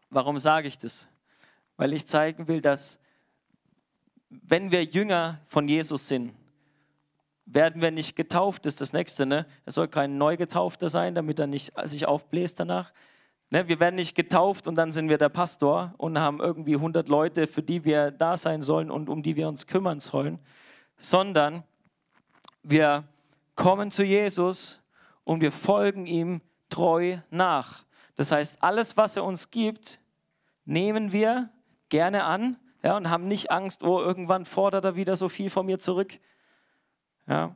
Warum 0.10 0.40
sage 0.40 0.68
ich 0.68 0.78
das? 0.78 1.08
Weil 1.78 1.94
ich 1.94 2.06
zeigen 2.06 2.48
will, 2.48 2.62
dass 2.62 3.00
wenn 4.30 4.72
wir 4.72 4.84
Jünger 4.84 5.40
von 5.46 5.68
Jesus 5.68 6.08
sind, 6.08 6.34
werden 7.46 7.82
wir 7.82 7.92
nicht 7.92 8.16
getauft, 8.16 8.66
ist 8.66 8.82
das 8.82 8.94
Nächste. 8.94 9.26
Ne? 9.26 9.46
Er 9.66 9.72
soll 9.72 9.88
kein 9.88 10.18
Neugetaufter 10.18 10.90
sein, 10.90 11.16
damit 11.16 11.40
er 11.40 11.48
nicht 11.48 11.72
sich 11.84 12.06
aufbläst 12.06 12.60
danach. 12.60 12.94
Ne? 13.50 13.68
Wir 13.68 13.80
werden 13.80 13.96
nicht 13.96 14.16
getauft 14.16 14.68
und 14.68 14.76
dann 14.76 14.92
sind 14.92 15.10
wir 15.10 15.18
der 15.18 15.30
Pastor 15.30 15.94
und 15.98 16.18
haben 16.18 16.40
irgendwie 16.40 16.76
100 16.76 17.10
Leute, 17.10 17.48
für 17.48 17.62
die 17.62 17.84
wir 17.84 18.12
da 18.12 18.38
sein 18.38 18.62
sollen 18.62 18.90
und 18.90 19.10
um 19.10 19.22
die 19.22 19.36
wir 19.36 19.48
uns 19.48 19.68
kümmern 19.68 20.00
sollen, 20.00 20.40
sondern 20.98 21.64
wir 22.64 23.04
kommen 23.56 23.92
zu 23.92 24.04
Jesus 24.04 24.82
und 25.24 25.42
wir 25.42 25.52
folgen 25.52 26.06
ihm 26.06 26.42
treu 26.70 27.20
nach. 27.30 27.86
Das 28.16 28.32
heißt, 28.32 28.62
alles, 28.62 28.98
was 28.98 29.18
er 29.18 29.24
uns 29.24 29.52
gibt, 29.52 30.00
nehmen 30.66 31.12
wir 31.12 31.50
gerne 31.90 32.24
an 32.24 32.58
ja, 32.84 32.98
und 32.98 33.10
haben 33.10 33.28
nicht 33.28 33.52
Angst, 33.52 33.84
oh, 33.84 34.00
irgendwann 34.00 34.46
fordert 34.46 34.86
er 34.86 34.96
wieder 34.96 35.16
so 35.16 35.30
viel 35.30 35.50
von 35.50 35.66
mir 35.66 35.80
zurück. 35.80 36.20
Ja. 37.28 37.56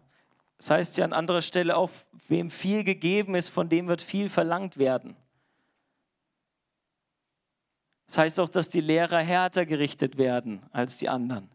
Das 0.58 0.70
heißt 0.70 0.98
ja 0.98 1.06
an 1.06 1.14
anderer 1.14 1.42
Stelle 1.42 1.76
auch, 1.76 1.90
wem 2.28 2.50
viel 2.50 2.84
gegeben 2.84 3.36
ist, 3.36 3.50
von 3.50 3.70
dem 3.70 3.88
wird 3.88 4.02
viel 4.02 4.30
verlangt 4.30 4.78
werden. 4.78 5.16
Das 8.08 8.20
heißt 8.20 8.40
auch, 8.40 8.50
dass 8.50 8.70
die 8.70 8.82
Lehrer 8.82 9.20
härter 9.20 9.66
gerichtet 9.66 10.18
werden 10.18 10.64
als 10.72 10.98
die 10.98 11.10
anderen. 11.10 11.50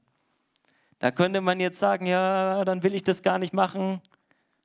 Da 1.00 1.10
könnte 1.10 1.40
man 1.40 1.58
jetzt 1.58 1.80
sagen, 1.80 2.06
ja, 2.06 2.64
dann 2.64 2.82
will 2.82 2.94
ich 2.94 3.02
das 3.02 3.22
gar 3.22 3.38
nicht 3.38 3.52
machen. 3.52 4.00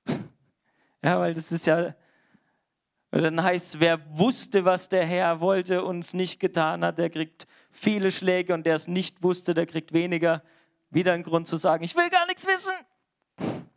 ja, 1.03 1.19
weil 1.19 1.33
das 1.33 1.51
ist 1.51 1.65
ja 1.65 1.95
dann 3.21 3.41
heißt, 3.41 3.79
wer 3.79 4.01
wusste, 4.17 4.65
was 4.65 4.89
der 4.89 5.05
Herr 5.05 5.39
wollte 5.39 5.83
und 5.83 5.99
es 5.99 6.13
nicht 6.13 6.39
getan 6.39 6.83
hat, 6.83 6.97
der 6.97 7.09
kriegt 7.09 7.47
viele 7.71 8.11
Schläge 8.11 8.53
und 8.53 8.65
der 8.65 8.75
es 8.75 8.87
nicht 8.87 9.23
wusste, 9.23 9.53
der 9.53 9.65
kriegt 9.65 9.93
weniger. 9.93 10.43
Wieder 10.89 11.13
ein 11.13 11.23
Grund 11.23 11.47
zu 11.47 11.57
sagen, 11.57 11.83
ich 11.83 11.95
will 11.95 12.09
gar 12.09 12.25
nichts 12.27 12.45
wissen. 12.45 12.73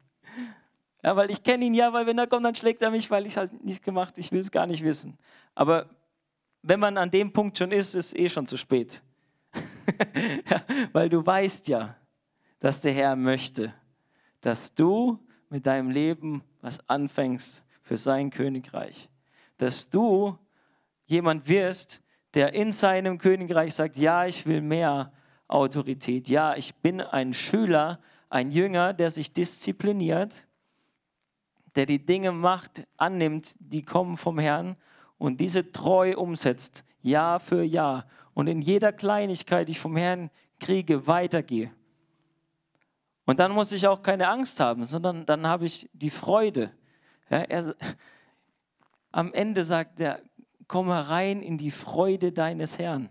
Ja, 1.04 1.14
weil 1.14 1.30
ich 1.30 1.44
kenne 1.44 1.64
ihn 1.64 1.74
ja, 1.74 1.92
weil 1.92 2.06
wenn 2.06 2.18
er 2.18 2.26
kommt, 2.26 2.44
dann 2.44 2.56
schlägt 2.56 2.82
er 2.82 2.90
mich, 2.90 3.08
weil 3.08 3.24
ich 3.24 3.34
es 3.34 3.36
halt 3.36 3.64
nicht 3.64 3.84
gemacht, 3.84 4.18
ich 4.18 4.32
will 4.32 4.40
es 4.40 4.50
gar 4.50 4.66
nicht 4.66 4.82
wissen. 4.82 5.16
Aber 5.54 5.88
wenn 6.62 6.80
man 6.80 6.98
an 6.98 7.08
dem 7.08 7.32
Punkt 7.32 7.56
schon 7.56 7.70
ist, 7.70 7.94
ist 7.94 8.06
es 8.06 8.14
eh 8.16 8.28
schon 8.28 8.48
zu 8.48 8.56
spät. 8.56 9.00
ja, 10.50 10.60
weil 10.92 11.08
du 11.08 11.24
weißt 11.24 11.68
ja, 11.68 11.94
dass 12.58 12.80
der 12.80 12.92
Herr 12.92 13.16
möchte, 13.16 13.72
dass 14.40 14.74
du 14.74 15.18
mit 15.48 15.66
deinem 15.66 15.90
Leben 15.90 16.42
was 16.60 16.86
anfängst 16.88 17.64
für 17.82 17.96
sein 17.96 18.30
Königreich 18.30 19.08
dass 19.58 19.90
du 19.90 20.38
jemand 21.06 21.48
wirst, 21.48 22.00
der 22.34 22.54
in 22.54 22.72
seinem 22.72 23.18
Königreich 23.18 23.74
sagt, 23.74 23.96
ja, 23.96 24.24
ich 24.24 24.46
will 24.46 24.60
mehr 24.60 25.12
Autorität. 25.48 26.28
Ja, 26.28 26.54
ich 26.54 26.74
bin 26.76 27.00
ein 27.00 27.34
Schüler, 27.34 28.00
ein 28.30 28.50
Jünger, 28.50 28.94
der 28.94 29.10
sich 29.10 29.32
diszipliniert 29.32 30.44
der 31.74 31.86
die 31.86 32.04
Dinge 32.04 32.32
macht, 32.32 32.88
annimmt, 32.96 33.54
die 33.60 33.84
kommen 33.84 34.16
vom 34.16 34.40
Herrn 34.40 34.76
und 35.16 35.40
diese 35.40 35.70
treu 35.70 36.16
umsetzt, 36.16 36.84
Jahr 37.02 37.38
für 37.38 37.62
Jahr 37.62 38.06
und 38.34 38.48
in 38.48 38.60
jeder 38.60 38.90
Kleinigkeit, 38.90 39.68
die 39.68 39.72
ich 39.72 39.78
vom 39.78 39.96
Herrn 39.96 40.30
kriege, 40.58 41.06
weitergehe. 41.06 41.70
Und 43.28 43.40
dann 43.40 43.52
muss 43.52 43.72
ich 43.72 43.86
auch 43.86 44.02
keine 44.02 44.26
Angst 44.26 44.58
haben, 44.58 44.86
sondern 44.86 45.26
dann 45.26 45.46
habe 45.46 45.66
ich 45.66 45.86
die 45.92 46.08
Freude. 46.08 46.70
Ja, 47.28 47.40
er, 47.40 47.74
am 49.12 49.34
Ende 49.34 49.64
sagt 49.64 50.00
er, 50.00 50.22
komm 50.66 50.86
herein 50.86 51.42
in 51.42 51.58
die 51.58 51.70
Freude 51.70 52.32
deines 52.32 52.78
Herrn. 52.78 53.10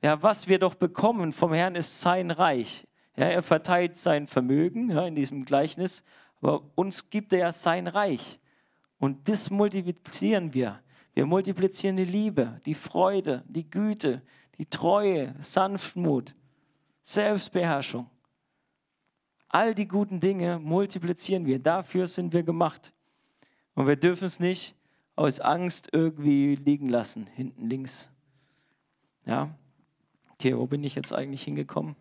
Ja, 0.00 0.22
was 0.22 0.46
wir 0.46 0.60
doch 0.60 0.76
bekommen 0.76 1.32
vom 1.32 1.52
Herrn 1.52 1.74
ist 1.74 2.02
sein 2.02 2.30
Reich. 2.30 2.86
Ja, 3.16 3.24
er 3.24 3.42
verteilt 3.42 3.96
sein 3.96 4.28
Vermögen 4.28 4.90
ja, 4.90 5.08
in 5.08 5.16
diesem 5.16 5.44
Gleichnis, 5.44 6.04
aber 6.40 6.62
uns 6.76 7.10
gibt 7.10 7.32
er 7.32 7.50
sein 7.50 7.88
Reich. 7.88 8.38
Und 9.00 9.28
das 9.28 9.50
multiplizieren 9.50 10.54
wir. 10.54 10.78
Wir 11.14 11.26
multiplizieren 11.26 11.96
die 11.96 12.04
Liebe, 12.04 12.60
die 12.64 12.74
Freude, 12.74 13.42
die 13.48 13.68
Güte, 13.68 14.22
die 14.56 14.66
Treue, 14.66 15.34
Sanftmut, 15.40 16.36
Selbstbeherrschung. 17.02 18.08
All 19.52 19.74
die 19.74 19.86
guten 19.86 20.18
Dinge 20.18 20.58
multiplizieren 20.58 21.44
wir. 21.44 21.58
Dafür 21.58 22.06
sind 22.06 22.32
wir 22.32 22.42
gemacht. 22.42 22.94
Und 23.74 23.86
wir 23.86 23.96
dürfen 23.96 24.24
es 24.24 24.40
nicht 24.40 24.74
aus 25.14 25.40
Angst 25.40 25.90
irgendwie 25.92 26.54
liegen 26.54 26.88
lassen, 26.88 27.26
hinten 27.26 27.68
links. 27.68 28.08
Ja. 29.26 29.50
Okay, 30.32 30.56
wo 30.56 30.66
bin 30.66 30.82
ich 30.82 30.94
jetzt 30.94 31.12
eigentlich 31.12 31.42
hingekommen? 31.42 31.96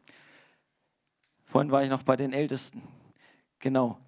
Vorhin 1.43 1.71
war 1.71 1.83
ich 1.83 1.89
noch 1.89 2.03
bei 2.03 2.15
den 2.15 2.31
Ältesten. 2.31 2.81
Genau. 3.59 3.99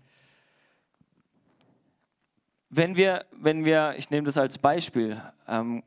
Wenn 2.69 2.95
wir, 2.95 3.25
wenn 3.33 3.65
wir, 3.65 3.95
ich 3.97 4.09
nehme 4.09 4.25
das 4.25 4.37
als 4.37 4.57
Beispiel, 4.57 5.21
ähm, 5.49 5.83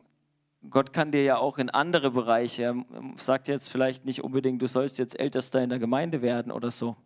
Gott 0.69 0.93
kann 0.93 1.11
dir 1.11 1.23
ja 1.23 1.39
auch 1.39 1.57
in 1.57 1.71
andere 1.71 2.11
Bereiche, 2.11 2.63
er 2.65 2.85
sagt 3.17 3.49
jetzt 3.49 3.71
vielleicht 3.71 4.05
nicht 4.05 4.23
unbedingt, 4.23 4.61
du 4.61 4.67
sollst 4.67 4.99
jetzt 4.99 5.19
Ältester 5.19 5.63
in 5.63 5.71
der 5.71 5.79
Gemeinde 5.79 6.21
werden 6.23 6.53
oder 6.53 6.71
so. 6.71 6.97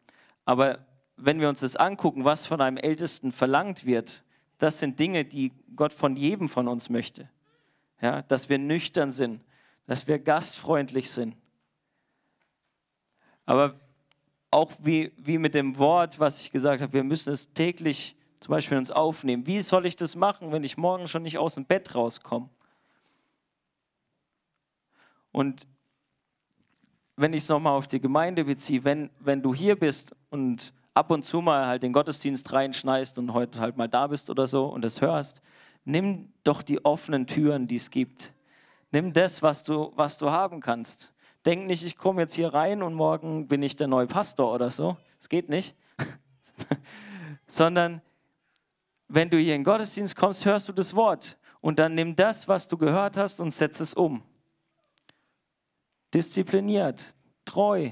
Aber 0.45 0.87
wenn 1.17 1.41
wir 1.41 1.49
uns 1.49 1.61
das 1.61 1.77
angucken, 1.77 2.25
was 2.25 2.47
von 2.47 2.61
einem 2.61 2.77
Ältesten 2.77 3.33
verlangt 3.33 3.85
wird, 3.85 4.25
das 4.59 4.79
sind 4.79 4.99
Dinge, 4.99 5.25
die 5.25 5.53
Gott 5.75 5.93
von 5.93 6.17
jedem 6.17 6.49
von 6.49 6.69
uns 6.69 6.91
möchte. 6.91 7.29
Ja, 8.01 8.23
dass 8.23 8.49
wir 8.49 8.59
nüchtern 8.59 9.11
sind, 9.11 9.43
dass 9.87 10.07
wir 10.07 10.19
gastfreundlich 10.19 11.11
sind. 11.11 11.37
Aber 13.45 13.79
auch 14.51 14.73
wie, 14.81 15.13
wie 15.17 15.39
mit 15.39 15.55
dem 15.55 15.77
Wort, 15.79 16.19
was 16.19 16.41
ich 16.43 16.51
gesagt 16.51 16.83
habe, 16.83 16.93
wir 16.93 17.05
müssen 17.05 17.33
es 17.33 17.53
täglich 17.53 18.17
zum 18.41 18.53
Beispiel 18.53 18.79
uns 18.79 18.91
aufnehmen. 18.91 19.47
Wie 19.47 19.61
soll 19.61 19.87
ich 19.87 19.97
das 19.97 20.17
machen, 20.17 20.51
wenn 20.53 20.65
ich 20.65 20.77
morgen 20.77 21.09
schon 21.09 21.23
nicht 21.23 21.39
aus 21.39 21.55
dem 21.55 21.67
Bett 21.67 21.95
rauskomme? 21.95 22.49
Und 25.33 25.69
wenn 27.21 27.35
ich 27.35 27.43
es 27.43 27.49
nochmal 27.51 27.75
auf 27.75 27.87
die 27.87 28.01
Gemeinde 28.01 28.45
beziehe, 28.45 28.83
wenn, 28.83 29.11
wenn 29.21 29.43
du 29.43 29.55
hier 29.55 29.79
bist 29.79 30.17
und 30.31 30.73
ab 30.95 31.11
und 31.11 31.23
zu 31.23 31.43
mal 31.43 31.67
halt 31.67 31.83
den 31.83 31.93
Gottesdienst 31.93 32.51
reinschneist 32.51 33.19
und 33.19 33.35
heute 33.35 33.61
halt 33.61 33.77
mal 33.77 33.89
da 33.89 34.07
bist 34.07 34.31
oder 34.31 34.47
so 34.47 34.67
und 34.67 34.87
es 34.87 35.03
hörst, 35.03 35.43
nimm 35.85 36.33
doch 36.45 36.63
die 36.63 36.83
offenen 36.83 37.27
Türen, 37.27 37.67
die 37.67 37.77
es 37.77 37.91
gibt. 37.91 38.33
Nimm 38.91 39.13
das, 39.13 39.43
was 39.43 39.65
du, 39.65 39.93
was 39.97 40.17
du 40.17 40.31
haben 40.31 40.61
kannst. 40.61 41.13
Denk 41.45 41.67
nicht, 41.67 41.85
ich 41.85 41.97
komme 41.97 42.23
jetzt 42.23 42.35
hier 42.35 42.55
rein 42.55 42.83
und 42.83 42.95
morgen 42.95 43.49
bin 43.49 43.63
ich 43.63 43.77
der 43.77 43.87
neue 43.87 44.07
Pastor 44.07 44.53
oder 44.53 44.71
so. 44.71 44.97
Es 45.19 45.29
geht 45.29 45.51
nicht. 45.51 45.75
Sondern 47.47 48.01
wenn 49.09 49.29
du 49.29 49.37
hier 49.37 49.55
in 49.55 49.61
den 49.61 49.65
Gottesdienst 49.65 50.17
kommst, 50.17 50.47
hörst 50.47 50.71
du 50.71 50.73
das 50.73 50.97
Wort 50.97 51.37
und 51.61 51.79
dann 51.79 51.95
nimm 51.95 52.17
das, 52.17 52.49
was 52.49 52.67
du 52.67 52.79
gehört 52.79 53.19
hast 53.19 53.41
und 53.41 53.51
setz 53.51 53.81
es 53.81 53.93
um. 53.93 54.23
Diszipliniert, 56.15 57.15
treu, 57.45 57.91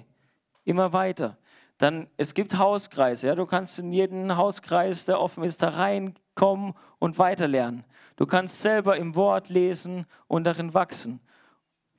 immer 0.64 0.92
weiter. 0.92 1.38
Dann, 1.78 2.08
es 2.16 2.34
gibt 2.34 2.58
Hauskreise, 2.58 3.28
ja, 3.28 3.34
du 3.34 3.46
kannst 3.46 3.78
in 3.78 3.92
jeden 3.92 4.36
Hauskreis, 4.36 5.04
der 5.04 5.20
offen 5.20 5.44
ist, 5.44 5.62
da 5.62 5.68
reinkommen 5.68 6.74
und 6.98 7.18
weiterlernen. 7.18 7.84
Du 8.16 8.26
kannst 8.26 8.60
selber 8.60 8.96
im 8.96 9.14
Wort 9.14 9.48
lesen 9.48 10.06
und 10.26 10.44
darin 10.44 10.74
wachsen. 10.74 11.20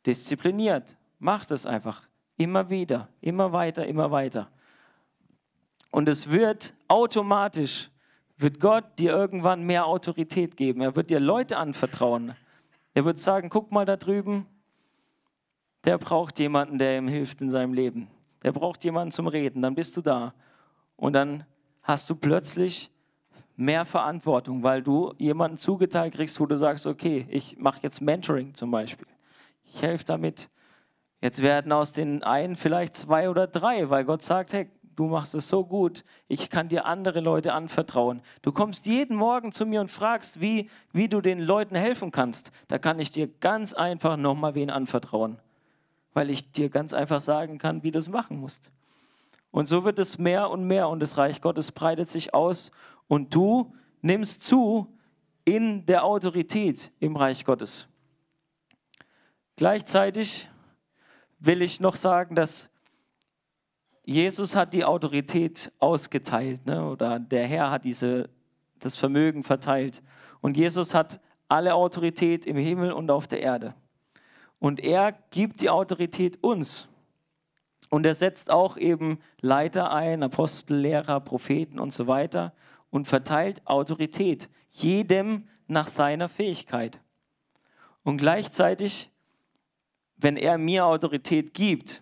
Diszipliniert, 0.06 0.98
mach 1.18 1.46
das 1.46 1.66
einfach. 1.66 2.04
Immer 2.36 2.70
wieder, 2.70 3.08
immer 3.22 3.54
weiter, 3.54 3.86
immer 3.86 4.12
weiter. 4.12 4.50
Und 5.92 6.10
es 6.10 6.30
wird 6.30 6.74
automatisch 6.88 7.90
wird 8.40 8.62
Gott 8.62 8.86
dir 9.00 9.12
irgendwann 9.12 9.64
mehr 9.64 9.86
Autorität 9.86 10.56
geben. 10.56 10.82
Er 10.82 10.96
wird 10.96 11.10
dir 11.10 11.20
Leute 11.20 11.58
anvertrauen. 11.58 12.36
Er 12.94 13.04
wird 13.04 13.20
sagen, 13.20 13.50
guck 13.50 13.72
mal 13.72 13.86
da 13.86 13.98
drüben, 13.98 14.46
der 15.86 15.98
braucht 15.98 16.40
jemanden, 16.40 16.78
der 16.78 16.98
ihm 16.98 17.08
hilft 17.08 17.42
in 17.42 17.50
seinem 17.50 17.74
Leben. 17.74 18.08
Der 18.44 18.52
braucht 18.52 18.84
jemanden 18.84 19.12
zum 19.12 19.28
Reden. 19.28 19.62
Dann 19.62 19.76
bist 19.76 19.96
du 19.98 20.02
da. 20.02 20.34
Und 20.96 21.14
dann 21.14 21.46
hast 21.84 22.10
du 22.10 22.16
plötzlich 22.16 22.92
mehr 23.56 23.86
Verantwortung, 23.86 24.64
weil 24.64 24.82
du 24.82 25.14
jemanden 25.18 25.58
zugeteilt 25.58 26.14
kriegst, 26.14 26.40
wo 26.40 26.46
du 26.46 26.58
sagst, 26.58 26.88
okay, 26.88 27.26
ich 27.30 27.58
mache 27.58 27.80
jetzt 27.84 28.02
Mentoring 28.02 28.54
zum 28.54 28.72
Beispiel. 28.72 29.08
Ich 29.66 29.82
helfe 29.82 30.06
damit. 30.06 30.50
Jetzt 31.22 31.42
werden 31.42 31.72
aus 31.74 31.92
den 31.92 32.24
einen 32.24 32.56
vielleicht 32.56 32.96
zwei 32.96 33.30
oder 33.30 33.48
drei, 33.48 33.90
weil 33.90 34.06
Gott 34.06 34.24
sagt, 34.24 34.54
hey, 34.54 34.70
du 34.96 35.06
machst 35.08 35.36
es 35.36 35.48
so 35.48 35.66
gut, 35.66 36.04
ich 36.28 36.50
kann 36.50 36.68
dir 36.68 36.86
andere 36.86 37.22
Leute 37.22 37.54
anvertrauen. 37.54 38.22
Du 38.42 38.52
kommst 38.52 38.86
jeden 38.86 39.16
Morgen 39.16 39.52
zu 39.52 39.66
mir 39.66 39.82
und 39.82 39.90
fragst, 39.90 40.42
wie, 40.42 40.70
wie 40.92 41.08
du 41.08 41.22
den 41.22 41.40
Leuten 41.40 41.76
helfen 41.76 42.12
kannst. 42.12 42.52
Da 42.68 42.78
kann 42.78 43.00
ich 43.00 43.12
dir 43.12 43.28
ganz 43.28 43.74
einfach 43.74 44.18
nochmal 44.18 44.56
wen 44.56 44.70
anvertrauen, 44.70 45.38
weil 46.20 46.32
ich 46.32 46.52
dir 46.52 46.68
ganz 46.68 46.94
einfach 46.94 47.22
sagen 47.22 47.60
kann, 47.60 47.82
wie 47.82 47.92
du 47.92 48.00
es 48.00 48.10
machen 48.10 48.42
musst. 48.42 48.74
Und 49.52 49.70
so 49.70 49.86
wird 49.86 50.00
es 50.00 50.18
mehr 50.18 50.50
und 50.50 50.66
mehr 50.66 50.90
und 50.90 51.00
das 51.00 51.18
Reich 51.18 51.40
Gottes 51.40 51.72
breitet 51.72 52.10
sich 52.10 52.34
aus 52.34 52.72
und 53.08 53.34
du 53.34 53.74
nimmst 54.02 54.44
zu 54.44 54.94
in 55.46 55.86
der 55.86 56.04
Autorität 56.04 56.92
im 57.00 57.16
Reich 57.16 57.46
Gottes. 57.46 57.88
Gleichzeitig 59.56 60.50
will 61.40 61.62
ich 61.62 61.80
noch 61.80 61.96
sagen, 61.96 62.36
dass 62.36 62.70
Jesus 64.04 64.58
hat 64.58 64.74
die 64.74 64.84
Autorität 64.84 65.72
ausgeteilt, 65.80 66.66
ne? 66.66 66.86
oder 66.86 67.18
der 67.18 67.48
Herr 67.48 67.72
hat 67.72 67.86
diese, 67.86 68.30
das 68.80 68.98
Vermögen 68.98 69.46
verteilt. 69.46 70.04
Und 70.42 70.58
Jesus 70.58 70.94
hat 70.94 71.22
alle 71.48 71.76
Autorität 71.76 72.46
im 72.46 72.58
Himmel 72.58 72.92
und 72.92 73.10
auf 73.10 73.26
der 73.26 73.40
Erde. 73.40 73.74
Und 74.60 74.82
er 74.82 75.14
gibt 75.32 75.62
die 75.62 75.70
Autorität 75.70 76.44
uns. 76.44 76.88
Und 77.90 78.06
er 78.06 78.14
setzt 78.14 78.52
auch 78.52 78.78
eben 78.78 79.20
Leiter 79.42 79.92
ein, 79.92 80.22
Apostel, 80.22 80.78
Lehrer, 80.78 81.20
Propheten 81.22 81.80
und 81.80 81.92
so 81.92 82.08
weiter 82.08 82.54
und 82.92 83.08
verteilt 83.08 83.66
Autorität, 83.66 84.50
jedem 84.70 85.48
nach 85.68 85.88
seiner 85.88 86.30
Fähigkeit. 86.30 87.00
Und 88.04 88.18
gleichzeitig, 88.18 89.10
wenn 90.18 90.38
er 90.38 90.58
mir 90.58 90.86
Autorität 90.86 91.54
gibt, 91.54 92.02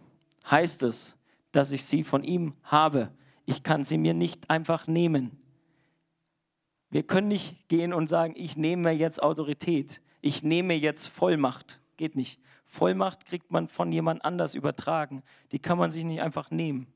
heißt 0.49 0.83
es, 0.83 1.17
dass 1.51 1.71
ich 1.71 1.85
sie 1.85 2.03
von 2.03 2.23
ihm 2.23 2.53
habe. 2.63 3.11
Ich 3.45 3.63
kann 3.63 3.83
sie 3.83 3.97
mir 3.97 4.13
nicht 4.13 4.49
einfach 4.49 4.87
nehmen. 4.87 5.39
Wir 6.89 7.03
können 7.03 7.27
nicht 7.27 7.67
gehen 7.67 7.93
und 7.93 8.07
sagen, 8.07 8.33
ich 8.37 8.57
nehme 8.57 8.91
jetzt 8.91 9.21
Autorität, 9.21 10.01
ich 10.21 10.43
nehme 10.43 10.73
jetzt 10.73 11.07
Vollmacht. 11.07 11.81
Geht 11.97 12.15
nicht. 12.15 12.39
Vollmacht 12.65 13.25
kriegt 13.25 13.51
man 13.51 13.67
von 13.67 13.91
jemand 13.91 14.23
anders 14.23 14.55
übertragen. 14.55 15.23
Die 15.51 15.59
kann 15.59 15.77
man 15.77 15.91
sich 15.91 16.03
nicht 16.03 16.21
einfach 16.21 16.51
nehmen. 16.51 16.87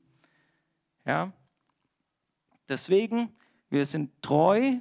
Ja? 1.04 1.32
Deswegen, 2.68 3.34
wir 3.68 3.84
sind 3.84 4.10
treu 4.22 4.78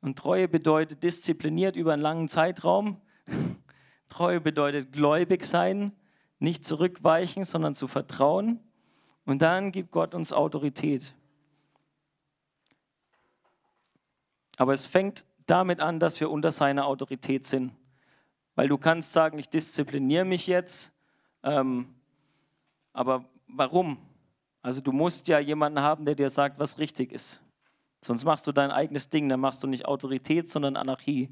und 0.00 0.16
Treue 0.16 0.48
bedeutet 0.48 1.02
diszipliniert 1.02 1.76
über 1.76 1.92
einen 1.92 2.02
langen 2.02 2.28
Zeitraum. 2.28 3.00
Treue 4.08 4.40
bedeutet 4.40 4.92
gläubig 4.92 5.44
sein, 5.44 5.92
nicht 6.38 6.64
zurückweichen, 6.64 7.44
sondern 7.44 7.74
zu 7.74 7.88
vertrauen. 7.88 8.60
Und 9.24 9.42
dann 9.42 9.72
gibt 9.72 9.90
Gott 9.90 10.14
uns 10.14 10.32
Autorität. 10.32 11.14
Aber 14.56 14.72
es 14.72 14.86
fängt 14.86 15.26
damit 15.46 15.80
an, 15.80 16.00
dass 16.00 16.18
wir 16.20 16.30
unter 16.30 16.50
seiner 16.50 16.86
Autorität 16.86 17.44
sind. 17.46 17.72
Weil 18.58 18.66
du 18.66 18.76
kannst 18.76 19.12
sagen, 19.12 19.38
ich 19.38 19.48
diszipliniere 19.48 20.24
mich 20.24 20.48
jetzt, 20.48 20.92
ähm, 21.44 21.94
aber 22.92 23.24
warum? 23.46 23.98
Also 24.62 24.80
du 24.80 24.90
musst 24.90 25.28
ja 25.28 25.38
jemanden 25.38 25.80
haben, 25.80 26.04
der 26.04 26.16
dir 26.16 26.28
sagt, 26.28 26.58
was 26.58 26.76
richtig 26.80 27.12
ist. 27.12 27.40
Sonst 28.00 28.24
machst 28.24 28.48
du 28.48 28.50
dein 28.50 28.72
eigenes 28.72 29.10
Ding, 29.10 29.28
dann 29.28 29.38
machst 29.38 29.62
du 29.62 29.68
nicht 29.68 29.86
Autorität, 29.86 30.48
sondern 30.48 30.74
Anarchie. 30.74 31.30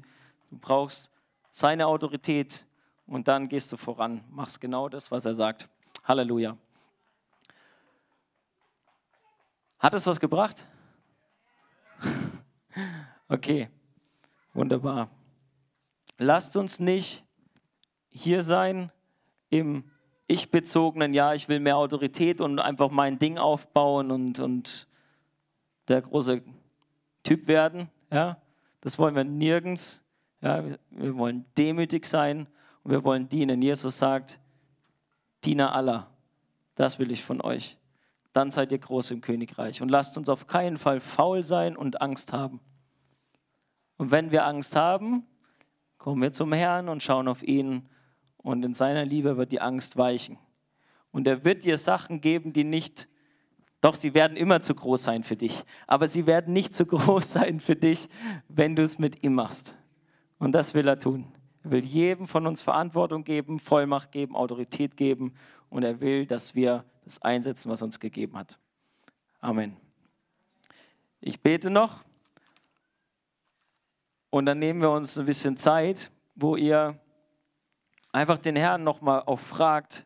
Du 0.51 0.57
brauchst 0.57 1.11
seine 1.51 1.87
Autorität 1.87 2.65
und 3.07 3.27
dann 3.27 3.49
gehst 3.49 3.73
du 3.73 3.75
voran, 3.75 4.23
machst 4.29 4.61
genau 4.61 4.87
das, 4.87 5.11
was 5.11 5.25
er 5.25 5.33
sagt. 5.33 5.67
Halleluja. 6.05 6.55
Hat 9.79 9.93
es 9.93 10.07
was 10.07 10.17
gebracht? 10.17 10.65
Okay, 13.29 13.69
wunderbar. 14.53 15.09
Lasst 16.17 16.57
uns 16.57 16.79
nicht 16.79 17.23
hier 18.09 18.43
sein 18.43 18.91
im 19.49 19.83
ich-bezogenen, 20.27 21.13
ja, 21.13 21.33
ich 21.33 21.47
will 21.47 21.59
mehr 21.59 21.77
Autorität 21.77 22.41
und 22.41 22.59
einfach 22.59 22.91
mein 22.91 23.17
Ding 23.17 23.37
aufbauen 23.37 24.11
und, 24.11 24.39
und 24.39 24.87
der 25.87 26.01
große 26.01 26.43
Typ 27.23 27.47
werden. 27.47 27.89
Ja, 28.11 28.41
das 28.81 28.99
wollen 28.99 29.15
wir 29.15 29.23
nirgends. 29.23 30.03
Ja, 30.41 30.63
wir 30.89 31.17
wollen 31.17 31.45
demütig 31.57 32.05
sein 32.05 32.47
und 32.83 32.91
wir 32.91 33.03
wollen 33.03 33.29
dienen. 33.29 33.61
Jesus 33.61 33.97
sagt, 33.97 34.39
Diener 35.45 35.73
aller, 35.73 36.09
das 36.75 36.99
will 36.99 37.11
ich 37.11 37.23
von 37.23 37.41
euch. 37.41 37.77
Dann 38.33 38.51
seid 38.51 38.71
ihr 38.71 38.79
groß 38.79 39.11
im 39.11 39.21
Königreich. 39.21 39.81
Und 39.81 39.89
lasst 39.89 40.17
uns 40.17 40.29
auf 40.29 40.45
keinen 40.45 40.77
Fall 40.77 40.99
faul 40.99 41.43
sein 41.43 41.75
und 41.77 42.01
Angst 42.01 42.33
haben. 42.33 42.59
Und 43.97 44.11
wenn 44.11 44.31
wir 44.31 44.45
Angst 44.45 44.75
haben, 44.75 45.25
kommen 45.97 46.21
wir 46.21 46.31
zum 46.31 46.53
Herrn 46.53 46.89
und 46.89 47.03
schauen 47.03 47.27
auf 47.27 47.43
ihn 47.43 47.87
und 48.37 48.63
in 48.63 48.73
seiner 48.73 49.05
Liebe 49.05 49.37
wird 49.37 49.51
die 49.51 49.61
Angst 49.61 49.97
weichen. 49.97 50.37
Und 51.11 51.27
er 51.27 51.43
wird 51.43 51.63
dir 51.63 51.77
Sachen 51.77 52.21
geben, 52.21 52.53
die 52.53 52.63
nicht, 52.63 53.07
doch 53.81 53.95
sie 53.95 54.13
werden 54.13 54.37
immer 54.37 54.61
zu 54.61 54.75
groß 54.75 55.03
sein 55.03 55.23
für 55.23 55.35
dich, 55.35 55.63
aber 55.87 56.07
sie 56.07 56.27
werden 56.27 56.53
nicht 56.53 56.75
zu 56.75 56.85
groß 56.87 57.31
sein 57.31 57.59
für 57.59 57.75
dich, 57.75 58.09
wenn 58.47 58.75
du 58.75 58.83
es 58.83 58.99
mit 58.99 59.23
ihm 59.23 59.35
machst. 59.35 59.75
Und 60.39 60.51
das 60.53 60.73
will 60.73 60.87
er 60.87 60.99
tun. 60.99 61.25
Er 61.63 61.71
will 61.71 61.83
jedem 61.83 62.27
von 62.27 62.47
uns 62.47 62.61
Verantwortung 62.61 63.23
geben, 63.23 63.59
Vollmacht 63.59 64.11
geben, 64.11 64.35
Autorität 64.35 64.95
geben 64.95 65.33
und 65.69 65.83
er 65.83 65.99
will, 65.99 66.25
dass 66.25 66.55
wir 66.55 66.85
das 67.03 67.21
einsetzen, 67.21 67.69
was 67.69 67.81
uns 67.81 67.99
gegeben 67.99 68.37
hat. 68.37 68.59
Amen. 69.39 69.75
Ich 71.19 71.41
bete 71.41 71.69
noch 71.69 72.03
und 74.29 74.45
dann 74.45 74.59
nehmen 74.59 74.81
wir 74.81 74.91
uns 74.91 75.17
ein 75.17 75.25
bisschen 75.25 75.57
Zeit, 75.57 76.11
wo 76.35 76.55
ihr 76.55 76.99
einfach 78.11 78.37
den 78.37 78.55
Herrn 78.55 78.83
nochmal 78.83 79.23
auch 79.25 79.39
fragt, 79.39 80.05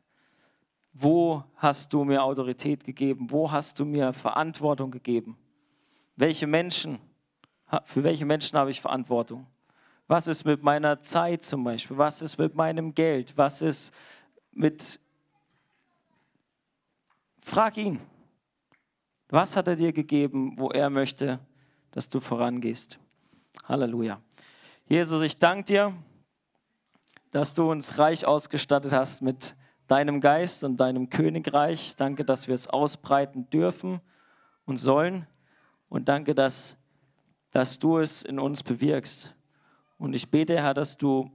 wo 0.93 1.43
hast 1.55 1.93
du 1.93 2.03
mir 2.03 2.23
Autorität 2.23 2.83
gegeben? 2.83 3.31
Wo 3.31 3.51
hast 3.51 3.79
du 3.79 3.85
mir 3.85 4.13
Verantwortung 4.13 4.91
gegeben? 4.91 5.37
Welche 6.15 6.47
Menschen, 6.47 6.99
für 7.85 8.03
welche 8.03 8.25
Menschen 8.25 8.57
habe 8.57 8.71
ich 8.71 8.81
Verantwortung? 8.81 9.47
Was 10.07 10.27
ist 10.27 10.43
mit 10.43 10.61
meiner 10.61 11.01
Zeit 11.01 11.43
zum 11.43 11.63
Beispiel? 11.63 11.97
Was 11.97 12.21
ist 12.21 12.37
mit 12.37 12.53
meinem 12.55 12.93
Geld? 12.93 13.37
Was 13.37 13.61
ist 13.61 13.93
mit... 14.51 14.99
Frag 17.39 17.77
ihn. 17.77 17.99
Was 19.29 19.55
hat 19.55 19.69
er 19.69 19.77
dir 19.77 19.93
gegeben, 19.93 20.59
wo 20.59 20.69
er 20.69 20.89
möchte, 20.89 21.39
dass 21.91 22.09
du 22.09 22.19
vorangehst? 22.19 22.99
Halleluja. 23.67 24.21
Jesus, 24.87 25.21
ich 25.23 25.37
danke 25.37 25.65
dir 25.65 25.93
dass 27.31 27.53
du 27.53 27.71
uns 27.71 27.97
reich 27.97 28.25
ausgestattet 28.25 28.91
hast 28.91 29.21
mit 29.21 29.55
deinem 29.87 30.21
Geist 30.21 30.63
und 30.63 30.77
deinem 30.77 31.09
Königreich. 31.09 31.95
Danke, 31.95 32.23
dass 32.23 32.47
wir 32.47 32.55
es 32.55 32.67
ausbreiten 32.67 33.49
dürfen 33.49 34.01
und 34.65 34.77
sollen. 34.77 35.27
Und 35.89 36.07
danke, 36.09 36.35
dass, 36.35 36.77
dass 37.51 37.79
du 37.79 37.97
es 37.97 38.23
in 38.23 38.37
uns 38.37 38.63
bewirkst. 38.63 39.33
Und 39.97 40.13
ich 40.13 40.29
bete, 40.29 40.57
Herr, 40.57 40.73
dass 40.73 40.97
du 40.97 41.31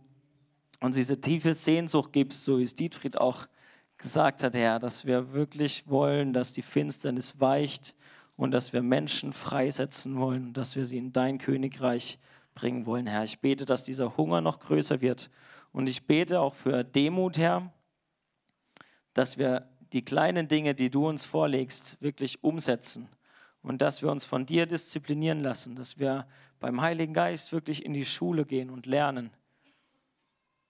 uns 0.80 0.96
diese 0.96 1.20
tiefe 1.20 1.54
Sehnsucht 1.54 2.12
gibst, 2.12 2.44
so 2.44 2.58
wie 2.58 2.62
es 2.62 2.74
Dietfried 2.74 3.18
auch 3.18 3.46
gesagt 3.96 4.42
hat, 4.42 4.54
Herr, 4.54 4.78
dass 4.78 5.06
wir 5.06 5.32
wirklich 5.32 5.88
wollen, 5.88 6.34
dass 6.34 6.52
die 6.52 6.62
Finsternis 6.62 7.40
weicht 7.40 7.94
und 8.36 8.50
dass 8.52 8.72
wir 8.72 8.82
Menschen 8.82 9.32
freisetzen 9.32 10.18
wollen, 10.18 10.52
dass 10.52 10.76
wir 10.76 10.84
sie 10.84 10.98
in 10.98 11.12
dein 11.12 11.38
Königreich 11.38 12.18
bringen 12.54 12.86
wollen, 12.86 13.06
Herr. 13.06 13.24
Ich 13.24 13.40
bete, 13.40 13.64
dass 13.64 13.84
dieser 13.84 14.16
Hunger 14.16 14.40
noch 14.40 14.60
größer 14.60 15.00
wird 15.00 15.30
und 15.72 15.88
ich 15.88 16.06
bete 16.06 16.40
auch 16.40 16.54
für 16.54 16.84
Demut, 16.84 17.38
Herr, 17.38 17.72
dass 19.14 19.38
wir 19.38 19.68
die 19.92 20.04
kleinen 20.04 20.48
Dinge, 20.48 20.74
die 20.74 20.90
du 20.90 21.08
uns 21.08 21.24
vorlegst, 21.24 22.00
wirklich 22.00 22.42
umsetzen 22.44 23.08
und 23.62 23.82
dass 23.82 24.02
wir 24.02 24.10
uns 24.10 24.24
von 24.24 24.46
dir 24.46 24.66
disziplinieren 24.66 25.40
lassen, 25.40 25.74
dass 25.74 25.98
wir 25.98 26.26
beim 26.60 26.80
Heiligen 26.80 27.14
Geist 27.14 27.52
wirklich 27.52 27.84
in 27.84 27.94
die 27.94 28.04
Schule 28.04 28.44
gehen 28.44 28.70
und 28.70 28.86
lernen, 28.86 29.30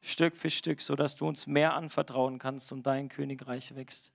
Stück 0.01 0.37
für 0.37 0.51
Stück, 0.51 0.81
sodass 0.81 1.17
du 1.17 1.27
uns 1.27 1.47
mehr 1.47 1.75
anvertrauen 1.75 2.39
kannst 2.39 2.71
und 2.71 2.87
dein 2.87 3.09
Königreich 3.09 3.75
wächst. 3.75 4.13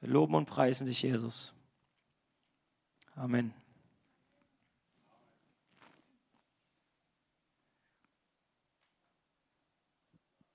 Wir 0.00 0.10
loben 0.10 0.34
und 0.34 0.46
preisen 0.46 0.86
dich, 0.86 1.02
Jesus. 1.02 1.54
Amen. 3.16 3.54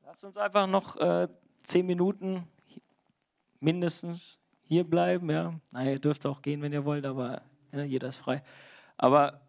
Lasst 0.03 0.23
uns 0.23 0.37
einfach 0.37 0.67
noch 0.67 0.97
äh, 0.97 1.27
zehn 1.63 1.85
Minuten 1.85 2.47
mindestens 3.59 4.37
hier 4.63 4.83
bleiben. 4.83 5.29
Ja. 5.29 5.53
Na, 5.71 5.83
ihr 5.85 5.99
dürft 5.99 6.25
auch 6.25 6.41
gehen, 6.41 6.61
wenn 6.61 6.73
ihr 6.73 6.83
wollt, 6.83 7.05
aber 7.05 7.41
ja, 7.71 7.83
jeder 7.83 8.07
ist 8.09 8.17
frei. 8.17 8.43
Aber 8.97 9.41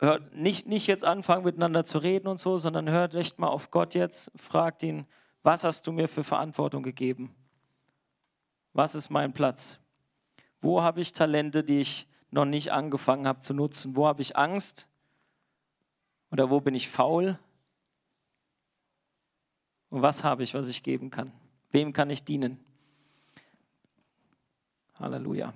hört 0.00 0.34
nicht, 0.34 0.66
nicht 0.66 0.86
jetzt 0.86 1.04
anfangen, 1.04 1.44
miteinander 1.44 1.84
zu 1.84 1.98
reden 1.98 2.26
und 2.26 2.38
so, 2.38 2.56
sondern 2.56 2.90
hört 2.90 3.14
echt 3.14 3.38
mal 3.38 3.48
auf 3.48 3.70
Gott 3.70 3.94
jetzt, 3.94 4.32
fragt 4.34 4.82
ihn, 4.82 5.06
was 5.42 5.62
hast 5.62 5.86
du 5.86 5.92
mir 5.92 6.08
für 6.08 6.24
Verantwortung 6.24 6.82
gegeben? 6.82 7.34
Was 8.72 8.94
ist 8.94 9.10
mein 9.10 9.32
Platz? 9.32 9.78
Wo 10.64 10.80
habe 10.80 11.02
ich 11.02 11.12
Talente, 11.12 11.62
die 11.62 11.80
ich 11.80 12.08
noch 12.30 12.46
nicht 12.46 12.72
angefangen 12.72 13.26
habe 13.26 13.40
zu 13.40 13.52
nutzen? 13.52 13.96
Wo 13.96 14.06
habe 14.06 14.22
ich 14.22 14.34
Angst? 14.38 14.88
Oder 16.30 16.48
wo 16.48 16.58
bin 16.58 16.74
ich 16.74 16.88
faul? 16.88 17.38
Und 19.90 20.00
was 20.00 20.24
habe 20.24 20.42
ich, 20.42 20.54
was 20.54 20.66
ich 20.66 20.82
geben 20.82 21.10
kann? 21.10 21.32
Wem 21.70 21.92
kann 21.92 22.08
ich 22.08 22.24
dienen? 22.24 22.58
Halleluja. 24.94 25.52